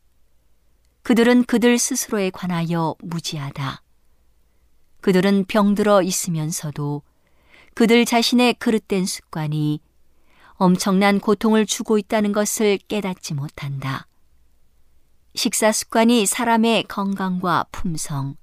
그들은 1.03 1.45
그들 1.45 1.79
스스로에 1.79 2.31
관하여 2.31 2.95
무지하다. 3.03 3.83
그들은 5.01 5.45
병들어 5.47 6.03
있으면서도 6.03 7.03
그들 7.75 8.05
자신의 8.05 8.55
그릇된 8.55 9.07
습관이 9.07 9.81
엄청난 10.55 11.21
고통을 11.21 11.67
주고 11.67 11.99
있다는 11.99 12.33
것을 12.33 12.79
깨닫지 12.89 13.35
못한다. 13.35 14.07
식사 15.35 15.71
습관이 15.71 16.27
사람의 16.27 16.85
건강과 16.85 17.67
품성, 17.71 18.37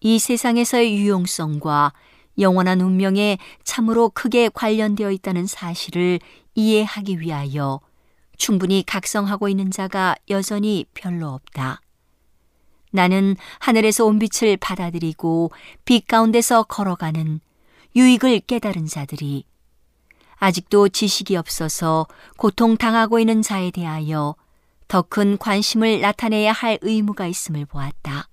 이 0.00 0.18
세상에서의 0.18 0.94
유용성과 0.94 1.94
영원한 2.38 2.82
운명에 2.82 3.38
참으로 3.64 4.10
크게 4.10 4.50
관련되어 4.50 5.10
있다는 5.10 5.46
사실을 5.46 6.20
이해하기 6.56 7.20
위하여 7.20 7.80
충분히 8.36 8.82
각성하고 8.84 9.48
있는 9.48 9.70
자가 9.70 10.16
여전히 10.28 10.84
별로 10.94 11.28
없다. 11.28 11.80
나는 12.90 13.36
하늘에서 13.60 14.04
온 14.04 14.18
빛을 14.18 14.56
받아들이고 14.56 15.52
빛 15.84 16.08
가운데서 16.08 16.64
걸어가는 16.64 17.40
유익을 17.94 18.40
깨달은 18.40 18.86
자들이 18.86 19.44
아직도 20.38 20.88
지식이 20.88 21.36
없어서 21.36 22.06
고통당하고 22.36 23.18
있는 23.18 23.42
자에 23.42 23.70
대하여 23.70 24.34
더 24.88 25.02
큰 25.02 25.36
관심을 25.38 26.00
나타내야 26.00 26.52
할 26.52 26.78
의무가 26.80 27.26
있음을 27.26 27.66
보았다. 27.66 28.28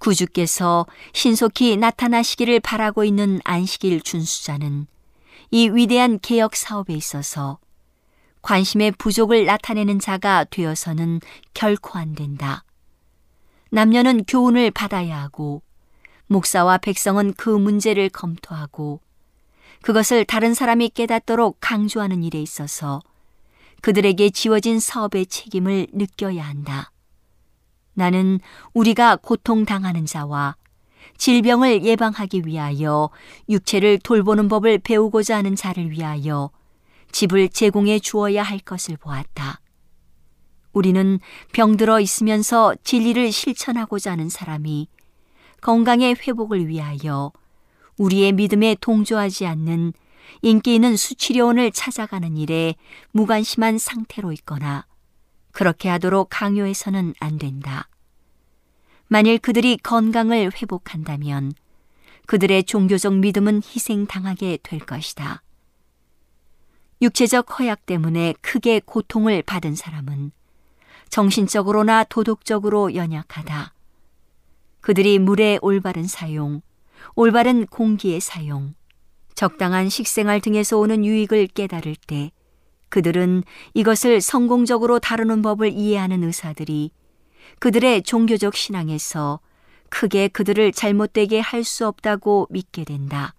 구주께서 0.00 0.86
신속히 1.14 1.76
나타나시기를 1.76 2.60
바라고 2.60 3.04
있는 3.04 3.40
안식일 3.44 4.02
준수자는 4.02 4.86
이 5.50 5.68
위대한 5.68 6.18
개혁 6.20 6.56
사업에 6.56 6.94
있어서 6.94 7.58
관심의 8.42 8.92
부족을 8.92 9.44
나타내는 9.44 9.98
자가 9.98 10.44
되어서는 10.44 11.20
결코 11.54 11.98
안 11.98 12.14
된다. 12.14 12.64
남녀는 13.70 14.24
교훈을 14.24 14.70
받아야 14.70 15.20
하고 15.20 15.62
목사와 16.28 16.78
백성은 16.78 17.34
그 17.34 17.50
문제를 17.50 18.08
검토하고 18.08 19.00
그것을 19.82 20.24
다른 20.24 20.54
사람이 20.54 20.90
깨닫도록 20.90 21.58
강조하는 21.60 22.22
일에 22.22 22.40
있어서 22.40 23.00
그들에게 23.82 24.30
지워진 24.30 24.80
사업의 24.80 25.26
책임을 25.26 25.88
느껴야 25.92 26.44
한다. 26.44 26.90
나는 27.94 28.40
우리가 28.74 29.16
고통당하는 29.16 30.06
자와 30.06 30.56
질병을 31.18 31.84
예방하기 31.84 32.42
위하여 32.44 33.10
육체를 33.48 33.98
돌보는 33.98 34.48
법을 34.48 34.78
배우고자 34.78 35.36
하는 35.36 35.56
자를 35.56 35.90
위하여 35.90 36.50
집을 37.12 37.48
제공해 37.48 37.98
주어야 37.98 38.42
할 38.42 38.58
것을 38.58 38.96
보았다. 38.96 39.60
우리는 40.72 41.18
병들어 41.52 42.00
있으면서 42.00 42.74
진리를 42.84 43.32
실천하고자 43.32 44.12
하는 44.12 44.28
사람이 44.28 44.88
건강의 45.62 46.16
회복을 46.16 46.68
위하여 46.68 47.32
우리의 47.96 48.32
믿음에 48.32 48.76
동조하지 48.80 49.46
않는 49.46 49.94
인기 50.42 50.74
있는 50.74 50.96
수치료원을 50.96 51.72
찾아가는 51.72 52.36
일에 52.36 52.74
무관심한 53.12 53.78
상태로 53.78 54.32
있거나 54.32 54.86
그렇게 55.52 55.88
하도록 55.88 56.28
강요해서는 56.28 57.14
안 57.20 57.38
된다. 57.38 57.88
만일 59.08 59.38
그들이 59.38 59.76
건강을 59.76 60.52
회복한다면 60.54 61.52
그들의 62.26 62.64
종교적 62.64 63.14
믿음은 63.14 63.62
희생당하게 63.64 64.58
될 64.62 64.80
것이다. 64.80 65.42
육체적 67.00 67.58
허약 67.58 67.86
때문에 67.86 68.34
크게 68.40 68.80
고통을 68.84 69.42
받은 69.42 69.76
사람은 69.76 70.32
정신적으로나 71.08 72.04
도덕적으로 72.04 72.94
연약하다. 72.94 73.72
그들이 74.80 75.18
물의 75.18 75.60
올바른 75.62 76.04
사용, 76.04 76.62
올바른 77.14 77.66
공기의 77.66 78.20
사용, 78.20 78.74
적당한 79.34 79.88
식생활 79.88 80.40
등에서 80.40 80.78
오는 80.78 81.04
유익을 81.04 81.48
깨달을 81.48 81.94
때 82.06 82.32
그들은 82.88 83.44
이것을 83.74 84.20
성공적으로 84.20 84.98
다루는 84.98 85.42
법을 85.42 85.72
이해하는 85.72 86.24
의사들이 86.24 86.90
그들의 87.58 88.02
종교적 88.02 88.54
신앙에서 88.54 89.40
크게 89.88 90.28
그들을 90.28 90.72
잘못되게 90.72 91.40
할 91.40 91.64
수 91.64 91.86
없다고 91.86 92.48
믿게 92.50 92.84
된다. 92.84 93.34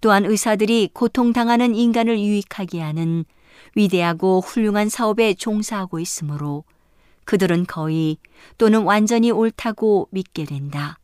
또한 0.00 0.24
의사들이 0.24 0.90
고통당하는 0.92 1.74
인간을 1.74 2.18
유익하게 2.18 2.80
하는 2.80 3.24
위대하고 3.74 4.40
훌륭한 4.40 4.88
사업에 4.88 5.34
종사하고 5.34 5.98
있으므로 5.98 6.64
그들은 7.24 7.66
거의 7.66 8.18
또는 8.58 8.82
완전히 8.82 9.30
옳다고 9.30 10.08
믿게 10.10 10.44
된다. 10.44 10.98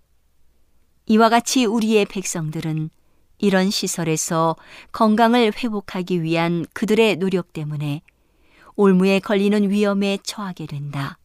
이와 1.06 1.28
같이 1.28 1.64
우리의 1.64 2.04
백성들은 2.04 2.90
이런 3.38 3.70
시설에서 3.70 4.56
건강을 4.92 5.52
회복하기 5.56 6.22
위한 6.22 6.66
그들의 6.74 7.16
노력 7.16 7.52
때문에 7.54 8.02
올무에 8.76 9.18
걸리는 9.20 9.70
위험에 9.70 10.18
처하게 10.22 10.66
된다. 10.66 11.18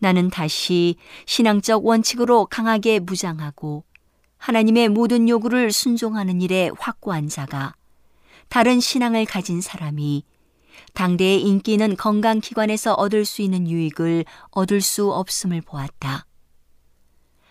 나는 0.00 0.30
다시 0.30 0.96
신앙적 1.26 1.86
원칙으로 1.86 2.46
강하게 2.46 2.98
무장하고 2.98 3.84
하나님의 4.38 4.88
모든 4.88 5.28
요구를 5.28 5.70
순종하는 5.70 6.40
일에 6.40 6.70
확고한 6.78 7.28
자가 7.28 7.74
다른 8.48 8.80
신앙을 8.80 9.26
가진 9.26 9.60
사람이 9.60 10.24
당대의 10.94 11.42
인기 11.42 11.74
있는 11.74 11.96
건강기관에서 11.96 12.94
얻을 12.94 13.24
수 13.24 13.42
있는 13.42 13.68
유익을 13.68 14.24
얻을 14.50 14.80
수 14.80 15.12
없음을 15.12 15.60
보았다. 15.60 16.26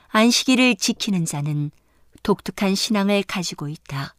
안식일을 0.10 0.76
지키는 0.76 1.26
자는 1.26 1.72
독특한 2.24 2.74
신앙을 2.74 3.24
가지고 3.24 3.70
있다. 3.70 4.16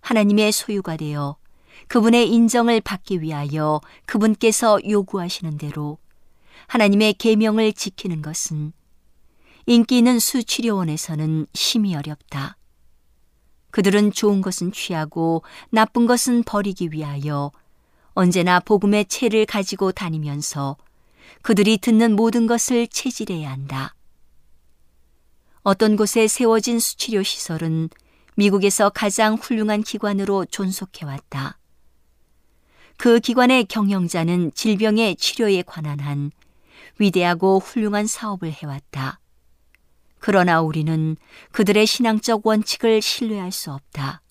하나님의 0.00 0.52
소유가 0.52 0.96
되어 0.96 1.36
그분의 1.88 2.30
인정을 2.32 2.80
받기 2.80 3.20
위하여 3.20 3.80
그분께서 4.06 4.78
요구하시는 4.88 5.58
대로 5.58 5.98
하나님의 6.66 7.14
계명을 7.14 7.72
지키는 7.72 8.22
것은 8.22 8.72
인기 9.66 9.98
있는 9.98 10.18
수치료원에서는 10.18 11.46
심히 11.54 11.94
어렵다. 11.94 12.56
그들은 13.70 14.12
좋은 14.12 14.40
것은 14.40 14.72
취하고 14.72 15.42
나쁜 15.70 16.06
것은 16.06 16.44
버리기 16.44 16.90
위하여 16.92 17.50
언제나 18.12 18.60
복음의 18.60 19.06
채를 19.06 19.46
가지고 19.46 19.90
다니면서 19.90 20.76
그들이 21.42 21.78
듣는 21.78 22.14
모든 22.14 22.46
것을 22.46 22.86
체질해야 22.86 23.50
한다. 23.50 23.94
어떤 25.62 25.96
곳에 25.96 26.28
세워진 26.28 26.78
수치료 26.78 27.22
시설은 27.22 27.88
미국에서 28.36 28.90
가장 28.90 29.34
훌륭한 29.34 29.82
기관으로 29.82 30.44
존속해왔다. 30.44 31.58
그 32.96 33.18
기관의 33.18 33.64
경영자는 33.64 34.52
질병의 34.54 35.16
치료에 35.16 35.62
관한 35.62 36.00
한 36.00 36.30
위대하고 36.98 37.58
훌륭한 37.58 38.06
사업을 38.06 38.52
해왔다. 38.52 39.20
그러나 40.18 40.60
우리는 40.62 41.16
그들의 41.52 41.86
신앙적 41.86 42.46
원칙을 42.46 43.02
신뢰할 43.02 43.52
수 43.52 43.72
없다. 43.72 44.22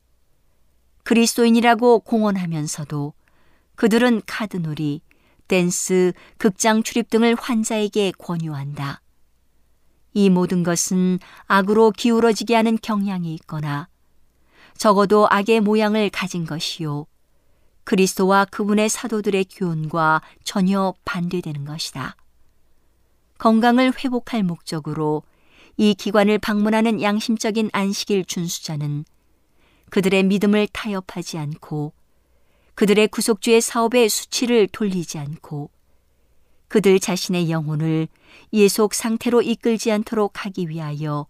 그리스도인이라고 1.04 2.00
공언하면서도 2.00 3.14
그들은 3.76 4.22
카드놀이, 4.26 5.02
댄스, 5.48 6.14
극장 6.38 6.82
출입 6.82 7.10
등을 7.10 7.36
환자에게 7.40 8.14
권유한다. 8.18 9.02
이 10.14 10.30
모든 10.30 10.64
것은 10.64 11.20
악으로 11.46 11.92
기울어지게 11.92 12.56
하는 12.56 12.78
경향이 12.82 13.34
있거나 13.36 13.88
적어도 14.78 15.28
악의 15.30 15.62
모양을 15.62 16.10
가진 16.10 16.46
것이요. 16.46 17.06
그리스도와 17.84 18.46
그분의 18.46 18.90
사도들의 18.90 19.46
교훈과 19.46 20.22
전혀 20.44 20.94
반대되는 21.06 21.66
것이다. 21.66 22.16
건강을 23.44 23.92
회복할 24.00 24.42
목적으로 24.42 25.22
이 25.76 25.96
기관을 25.96 26.38
방문하는 26.38 27.02
양심적인 27.02 27.72
안식일 27.74 28.24
준수자는 28.24 29.04
그들의 29.90 30.24
믿음을 30.24 30.66
타협하지 30.72 31.38
않고 31.40 31.92
그들의 32.76 33.10
구속주의 33.10 33.60
사업의 33.60 34.08
수치를 34.08 34.70
돌리지 34.70 35.18
않고 35.18 35.72
그들 36.70 37.02
자신의 37.02 37.52
영혼을 37.52 38.08
예속 38.54 38.94
상태로 38.94 39.42
이끌지 39.42 39.92
않도록 39.92 40.46
하기 40.46 40.70
위하여 40.70 41.28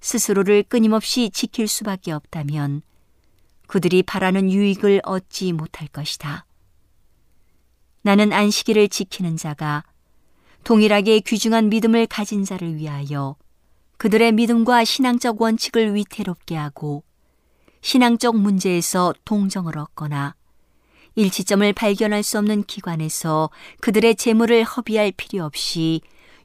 스스로를 0.00 0.62
끊임없이 0.62 1.30
지킬 1.30 1.66
수밖에 1.66 2.12
없다면 2.12 2.82
그들이 3.66 4.04
바라는 4.04 4.52
유익을 4.52 5.00
얻지 5.02 5.52
못할 5.52 5.88
것이다. 5.88 6.46
나는 8.02 8.32
안식일을 8.32 8.88
지키는 8.88 9.36
자가 9.36 9.82
동일하게 10.64 11.20
귀중한 11.20 11.68
믿음을 11.68 12.06
가진 12.06 12.44
자를 12.44 12.76
위하여 12.76 13.36
그들의 13.98 14.32
믿음과 14.32 14.84
신앙적 14.84 15.40
원칙을 15.40 15.94
위태롭게 15.94 16.56
하고 16.56 17.04
신앙적 17.82 18.36
문제에서 18.36 19.14
동정을 19.24 19.78
얻거나 19.78 20.34
일치점을 21.16 21.70
발견할 21.74 22.22
수 22.22 22.38
없는 22.38 22.64
기관에서 22.64 23.50
그들의 23.80 24.16
재물을 24.16 24.64
허비할 24.64 25.12
필요 25.12 25.44
없이 25.44 26.00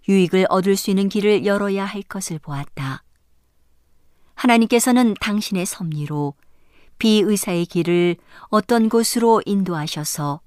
유익을 0.07 0.47
얻을 0.49 0.75
수 0.75 0.89
있는 0.89 1.09
길을 1.09 1.45
열어야 1.45 1.85
할 1.85 2.03
것을 2.03 2.39
보았다. 2.39 3.03
하나님께서는 4.35 5.15
당신의 5.19 5.65
섭리로 5.65 6.33
비의사의 6.99 7.65
길을 7.65 8.17
어떤 8.49 8.89
곳으로 8.89 9.41
인도하셔서 9.45 10.41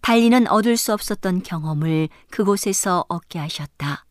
달리는 0.00 0.46
얻을 0.48 0.76
수 0.76 0.92
없었던 0.92 1.42
경험을 1.42 2.08
그곳에서 2.30 3.04
얻게 3.08 3.38
하셨다. 3.38 4.04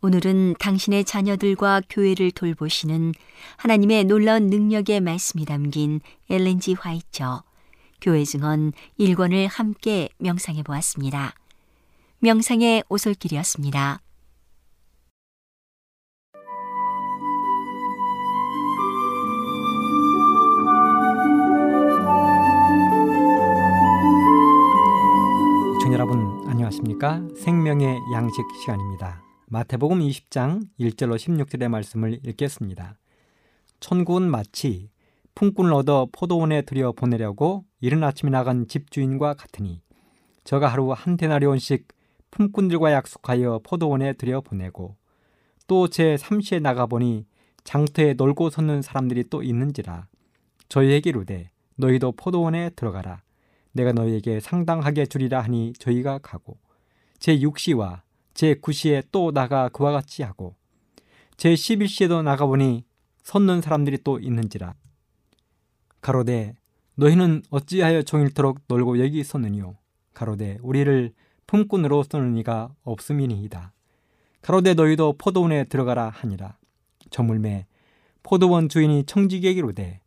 오늘은 0.00 0.56
당신의 0.58 1.04
자녀들과 1.04 1.80
교회를 1.88 2.30
돌보시는 2.30 3.14
하나님의 3.56 4.04
놀라운 4.04 4.48
능력의 4.48 5.00
말씀이 5.00 5.46
담긴 5.46 6.00
엘렌지 6.28 6.74
화이처 6.74 7.42
교회 8.02 8.22
증언 8.24 8.72
1권을 9.00 9.48
함께 9.50 10.10
명상해 10.18 10.62
보았습니다. 10.62 11.34
명상의 12.18 12.84
오솔길이었습니다. 12.90 14.03
안녕하십니까? 26.64 27.20
생명의 27.36 27.98
양식 28.14 28.42
시간입니다. 28.60 29.22
마태복음 29.48 29.98
20장 30.00 30.62
1절로 30.80 31.16
16절의 31.16 31.68
말씀을 31.68 32.20
읽겠습니다. 32.24 32.96
천국은 33.80 34.30
마치 34.30 34.88
품꾼을 35.34 35.72
얻어 35.74 36.08
포도원에 36.12 36.62
들여 36.62 36.92
보내려고 36.92 37.64
이른 37.80 38.02
아침에 38.02 38.30
나간 38.30 38.66
집주인과 38.66 39.34
같으니 39.34 39.82
저가 40.44 40.68
하루 40.68 40.92
한 40.92 41.16
데나리온씩 41.16 41.88
품꾼들과 42.30 42.92
약속하여 42.92 43.60
포도원에 43.64 44.14
들여 44.14 44.40
보내고 44.40 44.96
또 45.66 45.88
제 45.88 46.16
3시에 46.16 46.62
나가보니 46.62 47.26
장터에 47.64 48.14
놀고 48.14 48.50
섰는 48.50 48.82
사람들이 48.82 49.24
또 49.28 49.42
있는지라 49.42 50.06
저희에게 50.68 51.10
이르되 51.10 51.50
너희도 51.76 52.12
포도원에 52.12 52.70
들어가라 52.70 53.23
내가 53.74 53.92
너희에게 53.92 54.40
상당하게 54.40 55.06
주리라 55.06 55.40
하니 55.42 55.74
저희가 55.74 56.18
가고 56.18 56.56
제 57.18 57.38
6시와 57.38 58.02
제 58.32 58.54
9시에 58.54 59.04
또 59.12 59.32
나가 59.32 59.68
그와 59.68 59.92
같이 59.92 60.22
하고 60.22 60.54
제 61.36 61.52
11시에도 61.52 62.22
나가보니 62.22 62.84
섰는 63.22 63.60
사람들이 63.60 63.98
또 64.04 64.18
있는지라. 64.20 64.74
가로되 66.00 66.54
너희는 66.94 67.42
어찌하여 67.50 68.02
종일토록 68.02 68.60
놀고 68.68 69.00
여기 69.00 69.18
있었느뇨? 69.18 69.74
가로되 70.12 70.58
우리를 70.62 71.12
품꾼으로 71.46 72.04
쓰는 72.04 72.36
이가 72.36 72.74
없음이니이다. 72.84 73.72
가로되 74.42 74.74
너희도 74.74 75.14
포도원에 75.18 75.64
들어가라 75.64 76.10
하니라. 76.10 76.58
저물매 77.10 77.66
포도원 78.22 78.68
주인이 78.68 79.04
청지기에게로되 79.06 80.00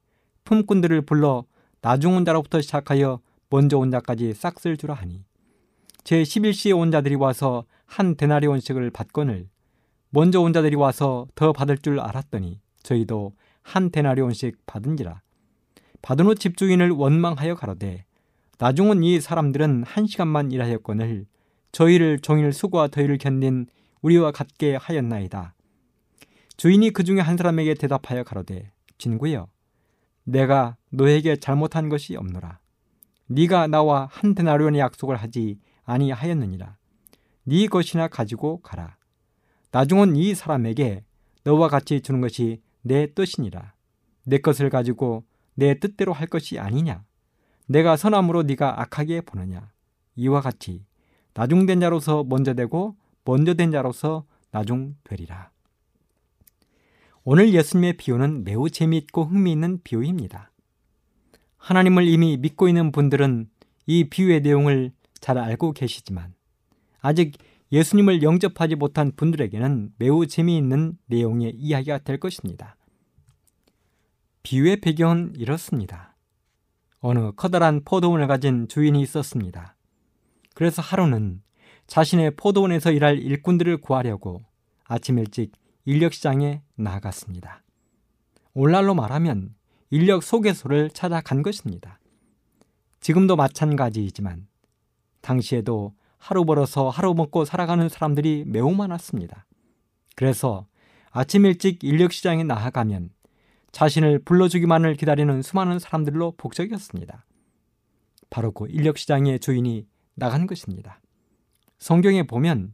품꾼들을 0.46 1.02
불러 1.02 1.46
나중 1.82 2.16
온 2.16 2.24
자로부터 2.24 2.62
시작하여 2.62 3.20
먼저 3.50 3.78
온 3.78 3.92
자까지 3.92 4.34
싹 4.34 4.60
쓸 4.60 4.78
주라 4.78 4.94
하니 4.94 5.24
제 6.04 6.22
11시에 6.22 6.78
온 6.78 6.92
자들이 6.92 7.16
와서 7.16 7.66
한 7.86 8.16
데나리온씩을 8.16 8.92
받거늘 8.92 9.50
먼저 10.10 10.42
온 10.42 10.54
자들이 10.54 10.76
와서 10.76 11.28
더 11.36 11.54
받을 11.54 11.78
줄 11.78 12.00
알았더니 12.00 12.60
저희도 12.84 13.34
한 13.62 13.92
데나리온씩 13.92 14.66
받은지라 14.66 15.22
받은 16.02 16.26
후 16.26 16.36
집주인을 16.36 16.92
원망하여 16.92 17.56
가로되 17.56 18.06
나중은 18.60 19.04
이 19.04 19.20
사람들은 19.20 19.84
한 19.86 20.08
시간만 20.08 20.52
일하였거늘 20.52 21.26
저희를 21.72 22.20
종일 22.20 22.54
수고와 22.54 22.88
더위를 22.88 23.18
견딘 23.18 23.68
우리와 24.02 24.32
같게 24.32 24.76
하였나이다. 24.76 25.54
주인이 26.56 26.90
그 26.92 27.04
중에 27.04 27.20
한 27.20 27.38
사람에게 27.38 27.76
대답하여 27.76 28.24
가로되 28.24 28.72
진구여 28.98 29.48
내가 30.24 30.78
너에게 30.90 31.36
잘못한 31.36 31.90
것이 31.90 32.16
없노라. 32.16 32.60
네가 33.28 33.68
나와 33.68 34.08
한 34.12 34.36
데나리온의 34.36 34.80
약속을 34.80 35.16
하지 35.16 35.60
아니하였느니라. 35.86 36.78
네 37.44 37.68
것이나 37.68 38.08
가지고 38.08 38.62
가라. 38.62 38.98
나중은 39.72 40.16
이 40.16 40.34
사람에게 40.34 41.04
너와 41.44 41.70
같이 41.70 42.02
주는 42.02 42.22
것이 42.22 42.62
내 42.82 43.14
뜻이니라. 43.14 43.74
내 44.26 44.40
것을 44.40 44.70
가지고 44.70 45.24
내 45.56 45.80
뜻대로 45.80 46.14
할 46.14 46.28
것이 46.28 46.60
아니냐? 46.60 47.04
내가 47.68 47.98
선함으로 47.98 48.44
네가 48.44 48.82
악하게 48.82 49.22
보느냐? 49.22 49.72
이와 50.16 50.42
같이 50.42 50.86
나중된 51.34 51.80
자로서 51.80 52.24
먼저 52.24 52.54
되고 52.54 52.96
먼저 53.24 53.54
된 53.54 53.72
자로서 53.72 54.26
나중 54.52 54.96
되리라. 55.04 55.52
오늘 57.24 57.54
예수님의 57.54 57.98
비유는 57.98 58.46
매우 58.46 58.70
재미있고 58.70 59.26
흥미있는 59.26 59.82
비유입니다. 59.84 60.52
하나님을 61.58 62.08
이미 62.08 62.38
믿고 62.38 62.68
있는 62.68 62.92
분들은 62.92 63.50
이 63.86 64.10
비유의 64.10 64.42
내용을 64.42 64.92
잘 65.20 65.38
알고 65.38 65.74
계시지만 65.74 66.34
아직 67.02 67.38
예수님을 67.72 68.24
영접하지 68.24 68.76
못한 68.76 69.12
분들에게는 69.16 69.94
매우 69.98 70.26
재미있는 70.26 70.98
내용의 71.08 71.54
이야기가 71.56 72.00
될 72.00 72.20
것입니다. 72.20 72.78
비유의 74.44 74.80
배경은 74.80 75.34
이렇습니다. 75.36 76.16
어느 77.00 77.32
커다란 77.34 77.82
포도원을 77.84 78.28
가진 78.28 78.68
주인이 78.68 79.02
있었습니다. 79.02 79.76
그래서 80.56 80.82
하루는 80.82 81.42
자신의 81.88 82.36
포도원에서 82.38 82.92
일할 82.92 83.20
일꾼들을 83.20 83.78
구하려고 83.78 84.44
아침 84.86 85.20
일찍 85.20 85.52
인력시장에 85.86 86.62
나갔습니다. 86.76 87.64
오늘날로 88.54 88.96
말하면 88.96 89.54
인력 89.90 90.24
소개소를 90.24 90.90
찾아간 90.90 91.42
것입니다. 91.44 92.00
지금도 93.00 93.36
마찬가지이지만 93.36 94.48
당시에도 95.22 95.94
하루 96.18 96.46
벌어서 96.46 96.90
하루 96.90 97.14
먹고 97.14 97.46
살아가는 97.46 97.88
사람들이 97.88 98.44
매우 98.48 98.74
많았습니다. 98.74 99.46
그래서 100.16 100.68
아침 101.12 101.46
일찍 101.46 101.84
인력 101.84 102.12
시장에 102.12 102.44
나아가면 102.44 103.12
자신을 103.72 104.20
불러주기만을 104.20 104.96
기다리는 104.96 105.42
수많은 105.42 105.80
사람들로 105.80 106.34
복적이었습니다. 106.38 107.26
바로 108.30 108.52
그 108.52 108.68
인력 108.70 108.98
시장의 108.98 109.40
주인이 109.40 109.88
나간 110.16 110.48
것입니다. 110.48 111.00
성경에 111.78 112.24
보면 112.24 112.74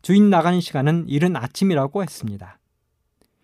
주인 0.00 0.30
나가는 0.30 0.60
시간은 0.60 1.08
이른 1.08 1.36
아침이라고 1.36 2.02
했습니다. 2.02 2.58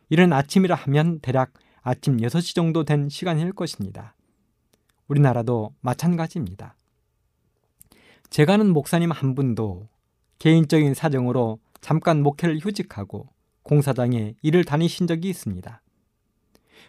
이른 0.08 0.32
아침이라 0.32 0.74
하면 0.74 1.20
대략 1.20 1.52
아침 1.82 2.18
6시 2.18 2.54
정도 2.54 2.84
된 2.84 3.08
시간일 3.08 3.52
것입니다. 3.52 4.14
우리나라도 5.08 5.74
마찬가지입니다. 5.80 6.76
제가 8.30 8.54
아는 8.54 8.72
목사님 8.72 9.10
한 9.10 9.34
분도 9.34 9.88
개인적인 10.38 10.94
사정으로 10.94 11.58
잠깐 11.80 12.22
목회를 12.22 12.58
휴직하고 12.58 13.28
공사장에 13.62 14.34
일을 14.42 14.64
다니신 14.64 15.06
적이 15.06 15.30
있습니다. 15.30 15.82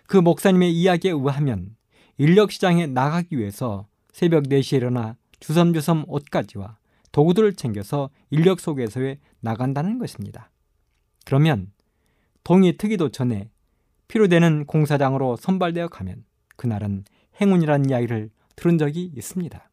그 0.07 0.17
목사님의 0.17 0.73
이야기에 0.73 1.11
의하면 1.11 1.75
인력시장에 2.17 2.87
나가기 2.87 3.37
위해서 3.37 3.87
새벽 4.11 4.43
4시에 4.43 4.77
일어나 4.77 5.15
주섬주섬 5.39 6.05
옷가지와 6.07 6.77
도구들을 7.11 7.53
챙겨서 7.55 8.09
인력 8.29 8.59
소개소에 8.59 9.19
나간다는 9.39 9.97
것입니다. 9.97 10.51
그러면 11.25 11.71
동이 12.43 12.77
트기도 12.77 13.09
전에 13.09 13.49
필요되는 14.12 14.66
공사장으로 14.66 15.38
선발되어 15.38 15.88
가면 15.88 16.26
그날은 16.57 17.05
행운이라는 17.39 17.89
이야기를 17.89 18.30
들은 18.57 18.78
적이 18.78 19.09
있습니다. 19.16 19.70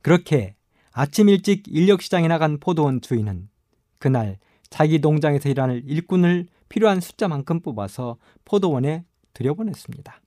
그렇게 0.00 0.54
아침 0.92 1.28
일찍 1.28 1.64
인력시장에 1.66 2.28
나간 2.28 2.60
포도원 2.60 3.00
주인은 3.00 3.48
그날 3.98 4.38
자기 4.70 5.00
농장에서 5.00 5.48
일하는 5.48 5.82
일꾼을 5.84 6.46
필요한 6.68 7.00
숫자만큼 7.00 7.62
뽑아서 7.62 8.16
포도원에 8.44 9.04
들여보냈습니다. 9.32 10.20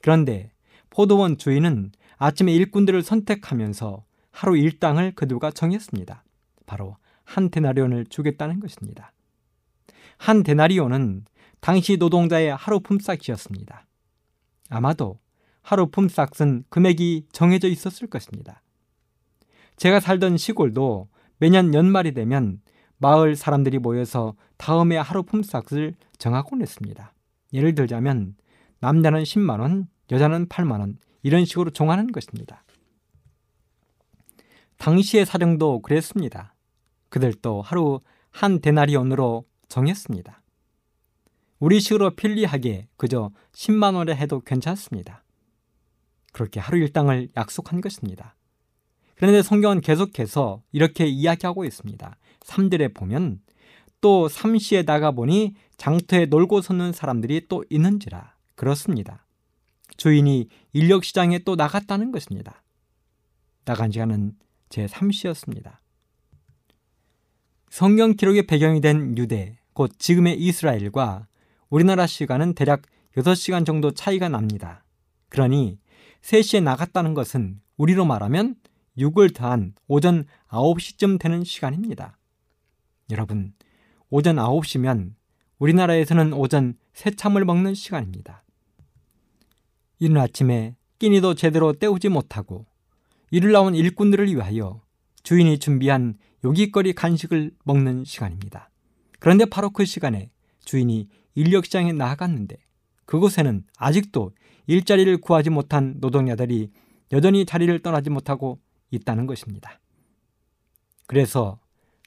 그런데 0.00 0.52
포도원 0.88 1.36
주인은 1.36 1.92
아침에 2.16 2.54
일꾼들을 2.54 3.02
선택하면서 3.02 4.04
하루 4.30 4.56
일당을 4.56 5.14
그들과 5.14 5.50
정했습니다. 5.50 6.24
바로 6.64 6.96
한 7.24 7.50
데나리온을 7.50 8.06
주겠다는 8.06 8.60
것입니다. 8.60 9.12
한 10.16 10.42
데나리온은 10.42 11.26
당시 11.64 11.96
노동자의 11.96 12.54
하루 12.54 12.78
품삯이었습니다. 12.78 13.86
아마도 14.68 15.18
하루 15.62 15.86
품삯은 15.86 16.64
금액이 16.68 17.28
정해져 17.32 17.68
있었을 17.68 18.06
것입니다. 18.06 18.60
제가 19.78 19.98
살던 19.98 20.36
시골도 20.36 21.08
매년 21.38 21.72
연말이 21.72 22.12
되면 22.12 22.60
마을 22.98 23.34
사람들이 23.34 23.78
모여서 23.78 24.34
다음에 24.58 24.98
하루 24.98 25.22
품삯을 25.22 25.94
정하곤 26.18 26.60
했습니다. 26.60 27.14
예를 27.54 27.74
들자면 27.74 28.34
남자는 28.80 29.22
10만 29.22 29.60
원, 29.60 29.88
여자는 30.12 30.48
8만 30.48 30.80
원 30.80 30.98
이런 31.22 31.46
식으로 31.46 31.70
정하는 31.70 32.12
것입니다. 32.12 32.62
당시의 34.76 35.24
사정도 35.24 35.80
그랬습니다. 35.80 36.54
그들도 37.08 37.62
하루 37.62 38.00
한 38.30 38.60
데나리온으로 38.60 39.46
정했습니다. 39.68 40.43
우리식으로 41.60 42.16
편리하게 42.16 42.88
그저 42.96 43.30
10만 43.52 43.94
원에 43.94 44.14
해도 44.14 44.40
괜찮습니다. 44.40 45.24
그렇게 46.32 46.60
하루 46.60 46.78
일당을 46.78 47.28
약속한 47.36 47.80
것입니다. 47.80 48.34
그런데 49.14 49.42
성경은 49.42 49.80
계속해서 49.80 50.62
이렇게 50.72 51.06
이야기하고 51.06 51.64
있습니다. 51.64 52.16
3절에 52.40 52.94
보면 52.94 53.40
또 54.00 54.28
삼시에 54.28 54.82
나가 54.82 55.12
보니 55.12 55.54
장터에 55.76 56.26
놀고 56.26 56.60
섰는 56.60 56.92
사람들이 56.92 57.46
또 57.48 57.64
있는지라 57.70 58.34
그렇습니다. 58.54 59.26
주인이 59.96 60.48
인력 60.72 61.04
시장에 61.04 61.38
또 61.40 61.54
나갔다는 61.54 62.12
것입니다. 62.12 62.62
나간 63.64 63.90
시간은 63.90 64.32
제 64.68 64.86
3시였습니다. 64.86 65.78
성경 67.70 68.14
기록의 68.14 68.46
배경이 68.46 68.80
된 68.80 69.16
유대, 69.16 69.58
곧 69.72 69.92
지금의 69.98 70.38
이스라엘과 70.38 71.26
우리나라 71.74 72.06
시간은 72.06 72.54
대략 72.54 72.82
6시간 73.16 73.66
정도 73.66 73.90
차이가 73.90 74.28
납니다. 74.28 74.84
그러니 75.28 75.80
3시에 76.22 76.62
나갔다는 76.62 77.14
것은 77.14 77.60
우리로 77.78 78.04
말하면 78.04 78.54
6을 78.96 79.34
더한 79.34 79.74
오전 79.88 80.24
9시쯤 80.50 81.18
되는 81.18 81.42
시간입니다. 81.42 82.16
여러분, 83.10 83.54
오전 84.08 84.36
9시면 84.36 85.14
우리나라에서는 85.58 86.32
오전 86.34 86.74
새참을 86.92 87.44
먹는 87.44 87.74
시간입니다. 87.74 88.44
이른 89.98 90.16
아침에 90.18 90.76
끼니도 91.00 91.34
제대로 91.34 91.72
때우지 91.72 92.08
못하고 92.08 92.66
이를 93.32 93.50
나온 93.50 93.74
일꾼들을 93.74 94.32
위하여 94.32 94.80
주인이 95.24 95.58
준비한 95.58 96.18
요깃거리 96.44 96.92
간식을 96.92 97.50
먹는 97.64 98.04
시간입니다. 98.04 98.70
그런데 99.18 99.44
바로 99.44 99.70
그 99.70 99.84
시간에 99.84 100.30
주인이 100.64 101.08
인력시장에 101.34 101.92
나아갔는데 101.92 102.56
그곳에는 103.06 103.64
아직도 103.76 104.32
일자리를 104.66 105.16
구하지 105.18 105.50
못한 105.50 105.96
노동자들이 105.98 106.70
여전히 107.12 107.44
자리를 107.44 107.78
떠나지 107.80 108.10
못하고 108.10 108.58
있다는 108.90 109.26
것입니다. 109.26 109.80
그래서 111.06 111.58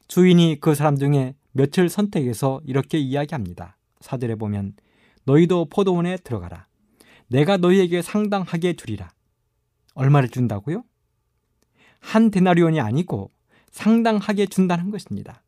주인이 0.07 0.59
그 0.59 0.73
사람 0.73 0.97
중에 0.97 1.35
며칠 1.51 1.89
선택해서 1.89 2.61
이렇게 2.65 2.97
이야기합니다. 2.97 3.77
사절에 3.99 4.35
보면 4.35 4.73
너희도 5.25 5.65
포도원에 5.69 6.17
들어가라. 6.17 6.67
내가 7.27 7.57
너희에게 7.57 8.01
상당하게 8.01 8.73
주리라. 8.73 9.09
얼마를 9.93 10.29
준다고요? 10.29 10.83
한 11.99 12.31
데나리온이 12.31 12.79
아니고 12.79 13.31
상당하게 13.71 14.45
준다는 14.45 14.91
것입니다. 14.91 15.43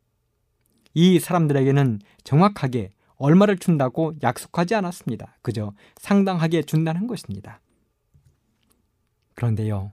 이 0.94 1.18
사람들에게는 1.18 2.00
정확하게 2.24 2.92
얼마를 3.20 3.58
준다고 3.58 4.14
약속하지 4.22 4.74
않았습니다. 4.74 5.36
그저 5.42 5.72
상당하게 5.96 6.62
준다는 6.62 7.06
것입니다. 7.06 7.60
그런데요, 9.34 9.92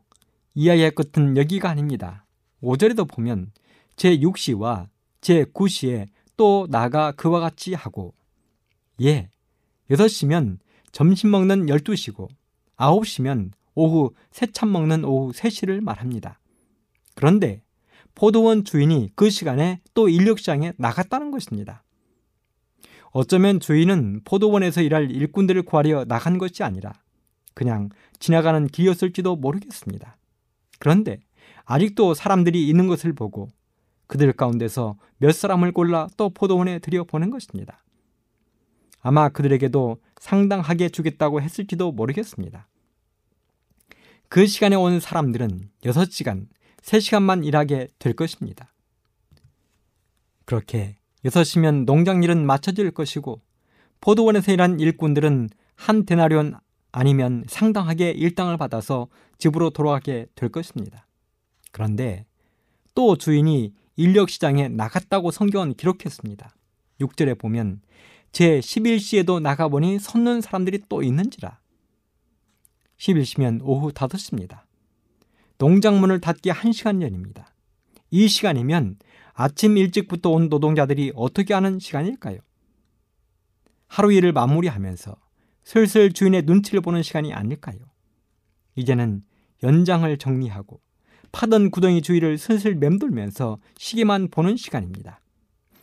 이야기의 0.55 0.91
끝은 0.91 1.36
여기가 1.36 1.69
아닙니다. 1.69 2.25
5절에도 2.63 3.07
보면 3.07 3.51
제6시와 3.97 4.88
제9시에 5.21 6.07
또 6.38 6.67
나가 6.69 7.11
그와 7.11 7.41
같이 7.41 7.73
하고 7.73 8.13
예, 9.01 9.30
6시면 9.91 10.59
점심 10.93 11.30
먹는 11.32 11.65
12시고 11.65 12.30
9시면 12.78 13.51
오후 13.75 14.13
새참 14.32 14.71
먹는 14.71 15.03
오후 15.03 15.34
3시를 15.34 15.82
말합니다. 15.82 16.39
그런데 17.13 17.61
포도원 18.15 18.63
주인이 18.63 19.11
그 19.15 19.30
시간에 19.30 19.82
또 19.93 20.07
인력시장에 20.07 20.73
나갔다는 20.78 21.32
것입니다. 21.32 21.84
어쩌면 23.18 23.59
주인은 23.59 24.22
포도원에서 24.26 24.84
일할 24.84 25.09
일꾼들을 25.09 25.63
구하려 25.63 26.05
나간 26.05 26.38
것이 26.38 26.61
아니라 26.61 26.93
그냥 27.55 27.89
지나가는 28.20 28.68
길이었을지도 28.68 29.38
모르겠습니다. 29.38 30.18
그런데 30.78 31.22
아직도 31.65 32.13
사람들이 32.13 32.70
있는 32.70 32.86
것을 32.86 33.13
보고 33.13 33.49
그들 34.05 34.32
가운데서 34.34 34.97
몇 35.18 35.34
사람을 35.34 35.72
골라 35.72 36.07
또 36.15 36.30
포도원에 36.30 36.78
들여보는 36.78 37.32
것입니다. 37.32 37.84
아마 39.01 39.30
그들에게도 39.30 39.97
상당하게 40.20 40.89
주겠다고 40.89 41.41
했을지도 41.41 41.93
모르겠습니다. 41.93 42.68
그 44.30 44.45
시간에 44.45 44.76
온 44.76 44.99
사람들은 44.99 45.72
6시간, 45.82 46.45
3시간만 46.84 47.43
일하게 47.47 47.88
될 47.97 48.13
것입니다. 48.13 48.72
그렇게 50.45 50.97
6시면 51.26 51.86
농장 51.86 52.24
일은 52.24 52.45
마쳐질 52.45 52.91
것이고 52.91 53.41
포도원에서 54.01 54.51
일한 54.51 54.80
일꾼들은 54.80 55.49
한 55.76 56.05
데나리온 56.05 56.55
아니면 56.91 57.43
상당하게 57.47 58.11
일당을 58.11 58.57
받아서 58.57 59.07
집으로 59.38 59.70
돌아가게 59.70 60.28
될 60.36 60.49
것입니다. 60.49 61.07
그런데 61.72 62.26
또 62.95 63.18
주인이 63.18 63.74
인력시장에 63.95 64.70
나갔다고 64.70 65.32
성경은 65.32 65.74
기록했습니다. 65.76 66.55
6절에 67.01 67.38
보면 67.38 67.82
제 68.32 68.59
11시에도 68.59 69.41
나가보니 69.41 69.99
섰는 69.99 70.41
사람들이 70.41 70.82
또 70.89 71.03
있는지라. 71.03 71.59
11시면 72.97 73.59
오후 73.63 73.91
5시입니다. 73.91 74.61
농장문을 75.57 76.22
닫기 76.22 76.51
1시간 76.51 77.01
전입니다. 77.01 77.53
이 78.09 78.28
시간이면 78.28 78.97
아침 79.40 79.78
일찍부터 79.78 80.32
온 80.32 80.50
노동자들이 80.50 81.12
어떻게 81.16 81.54
하는 81.54 81.78
시간일까요? 81.78 82.40
하루 83.86 84.12
일을 84.12 84.34
마무리하면서 84.34 85.16
슬슬 85.64 86.12
주인의 86.12 86.42
눈치를 86.42 86.82
보는 86.82 87.04
시간이 87.04 87.34
아닐까요? 87.34 87.78
이제는 88.76 89.24
연장을 89.62 90.18
정리하고 90.18 90.82
파던 91.32 91.70
구덩이 91.70 92.02
주위를 92.02 92.40
슬슬 92.40 92.74
맴돌면서 92.74 93.60
시계만 93.78 94.30
보는 94.30 94.58
시간입니다. 94.58 95.22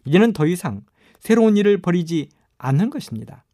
이제는 0.05 0.33
더 0.33 0.47
이상 0.47 0.83
새로운 1.21 1.57
일을 1.57 1.81
벌이지 1.81 2.31
않는 2.59 2.91
것입니다. 2.91 3.45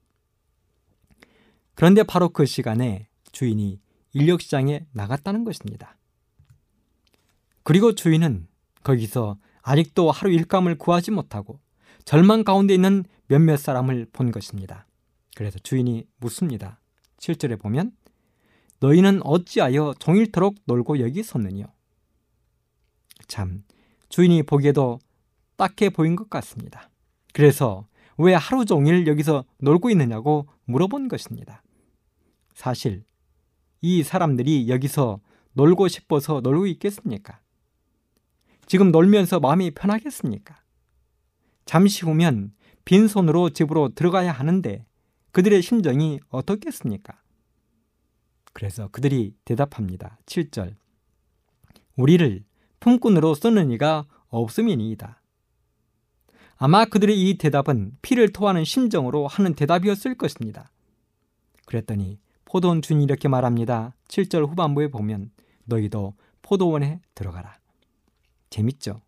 그런데 1.75 2.05
바로 2.05 2.31
그 2.31 2.47
시간에 2.47 3.07
주인이 3.33 3.79
인력시장에 4.15 4.87
나갔다는 4.93 5.45
것입니다. 5.45 5.99
그리고 7.65 7.95
주인은 7.95 8.47
거기서 8.83 9.37
아직도 9.63 10.11
하루 10.11 10.33
일감을 10.33 10.79
구하지 10.79 11.11
못하고 11.11 11.61
절망 12.05 12.45
가운데 12.45 12.75
있는 12.75 13.05
몇몇 13.27 13.57
사람을 13.57 14.07
본 14.13 14.31
것입니다. 14.31 14.87
그래서 15.37 15.59
주인이 15.59 16.07
묻습니다. 16.19 16.81
7절에 17.19 17.61
보면 17.61 17.93
너희는 18.81 19.21
어찌하여 19.25 19.95
종일토록 19.99 20.57
놀고 20.65 21.01
여기 21.01 21.23
섰느냐? 21.23 21.67
참 23.29 23.63
주인이 24.09 24.43
보기에도 24.43 24.99
딱해 25.57 25.91
보인 25.91 26.17
것 26.17 26.31
같습니다. 26.31 26.91
그래서 27.33 27.87
왜 28.17 28.35
하루 28.35 28.65
종일 28.65 29.07
여기서 29.07 29.45
놀고 29.59 29.91
있느냐고 29.91 30.47
물어본 30.65 31.09
것입니다. 31.09 31.63
사실 32.55 33.05
이 33.81 34.03
사람들이 34.03 34.69
여기서 34.69 35.21
놀고 35.53 35.89
싶어서 35.89 36.41
놀고 36.41 36.67
있겠습니까? 36.67 37.41
지금 38.71 38.93
놀면서 38.93 39.41
마음이 39.41 39.73
편하겠습니까? 39.73 40.57
잠시 41.64 42.05
후면 42.05 42.53
빈손으로 42.85 43.51
집으로 43.51 43.89
들어가야 43.97 44.31
하는데 44.31 44.87
그들의 45.33 45.61
심정이 45.61 46.21
어떻겠습니까? 46.29 47.21
그래서 48.53 48.87
그들이 48.93 49.35
대답합니다. 49.45 50.21
7절. 50.27 50.77
우리를 51.97 52.45
품꾼으로 52.79 53.35
쓰는 53.35 53.73
이가 53.73 54.07
없음이니이다. 54.29 55.21
아마 56.55 56.85
그들의 56.85 57.29
이 57.29 57.39
대답은 57.39 57.99
피를 58.03 58.33
토하는 58.33 58.64
심정으로 58.64 59.27
하는 59.27 59.55
대답이었을 59.57 60.14
것입니다. 60.14 60.71
그랬더니 61.66 62.21
포도원 62.45 62.83
주인이 62.83 63.03
이렇게 63.03 63.27
말합니다. 63.27 63.97
7절 64.07 64.49
후반부에 64.49 64.93
보면 64.93 65.33
너희도 65.64 66.14
포도원에 66.43 67.01
들어가라. 67.16 67.60
재밌죠? 68.51 69.01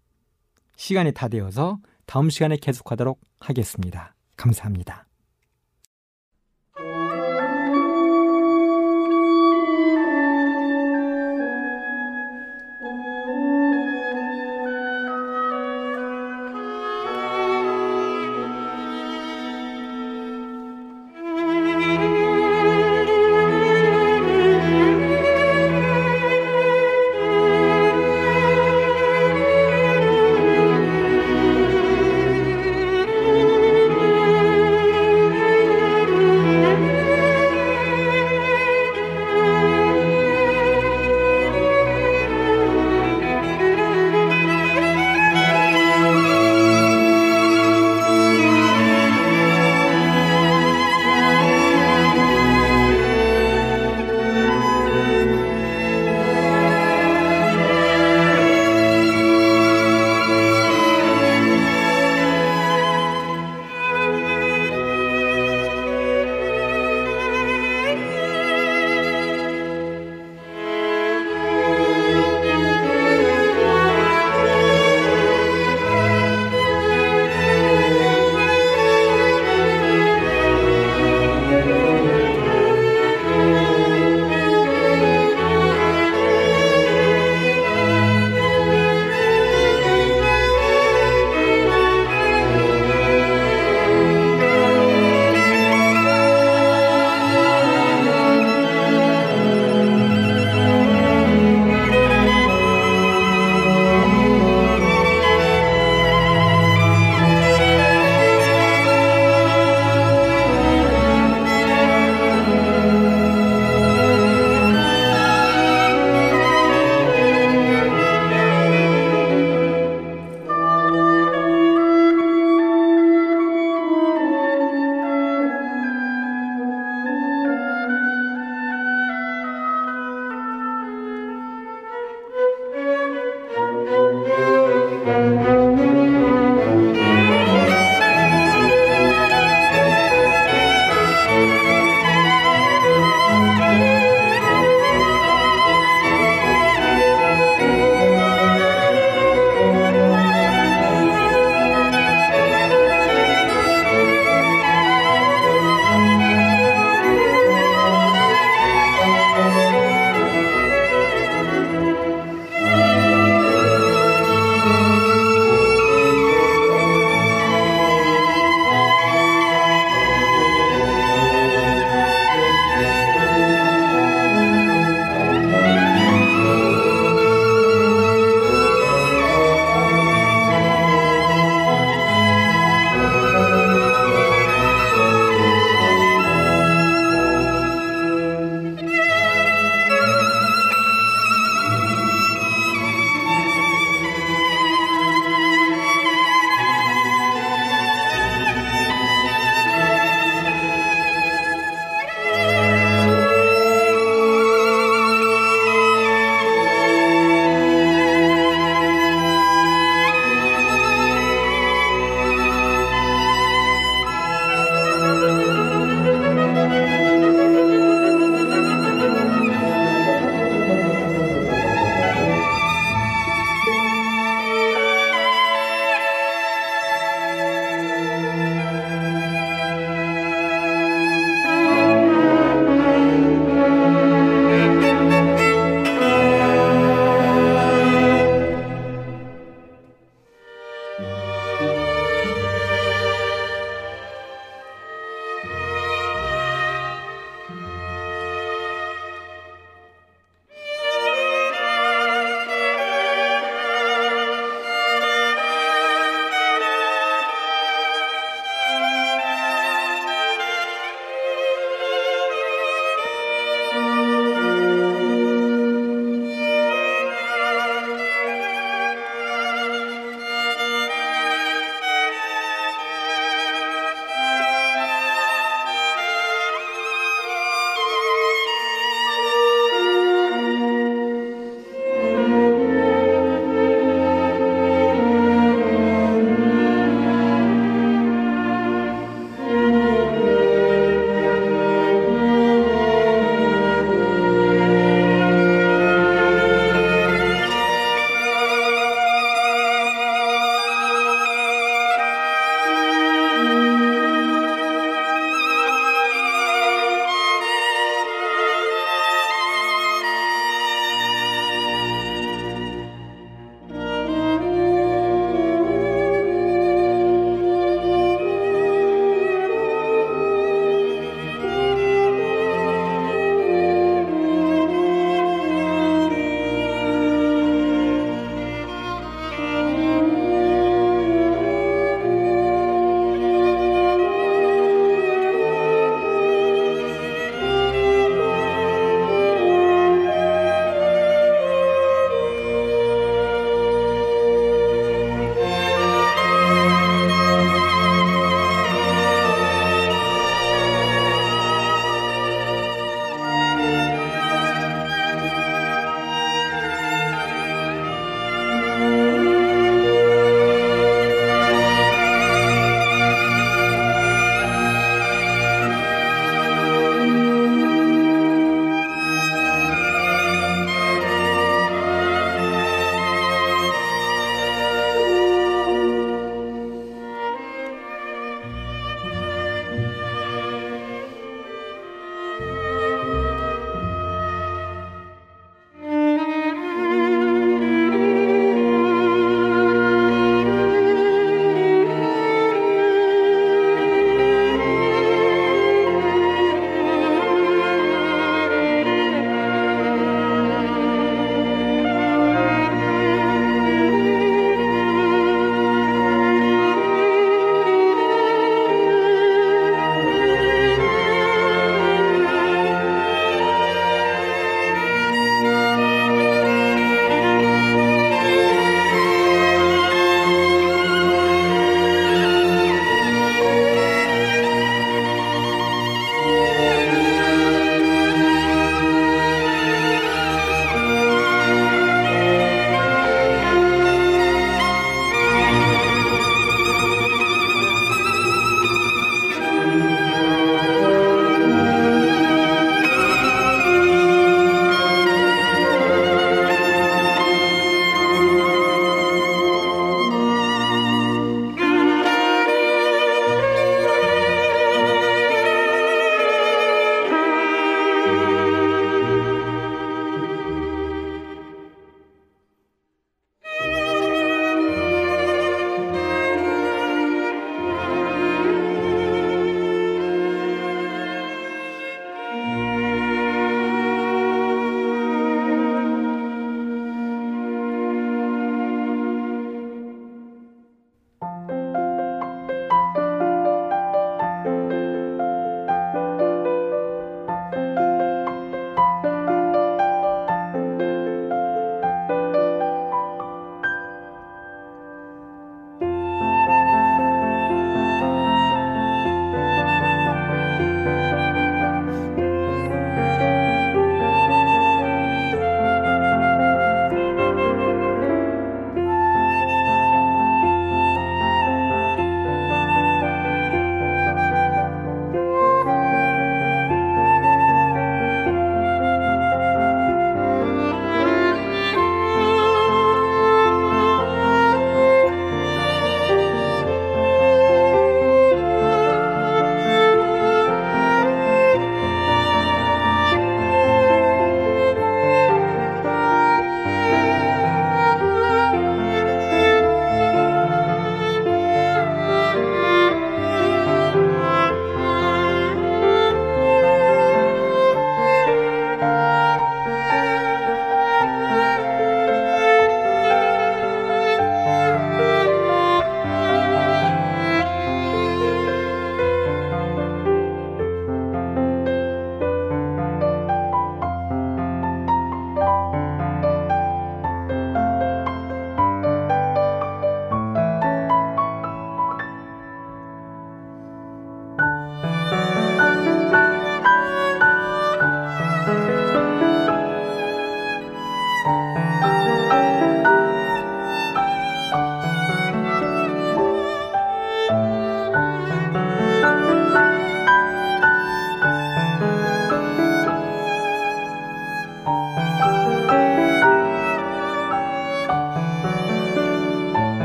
시간이 0.76 1.12
다 1.12 1.28
되어서 1.28 1.78
다음 2.06 2.30
시간에 2.30 2.56
계속하도록 2.56 3.20
하겠습니다. 3.40 4.14
감사합니다. 4.36 5.06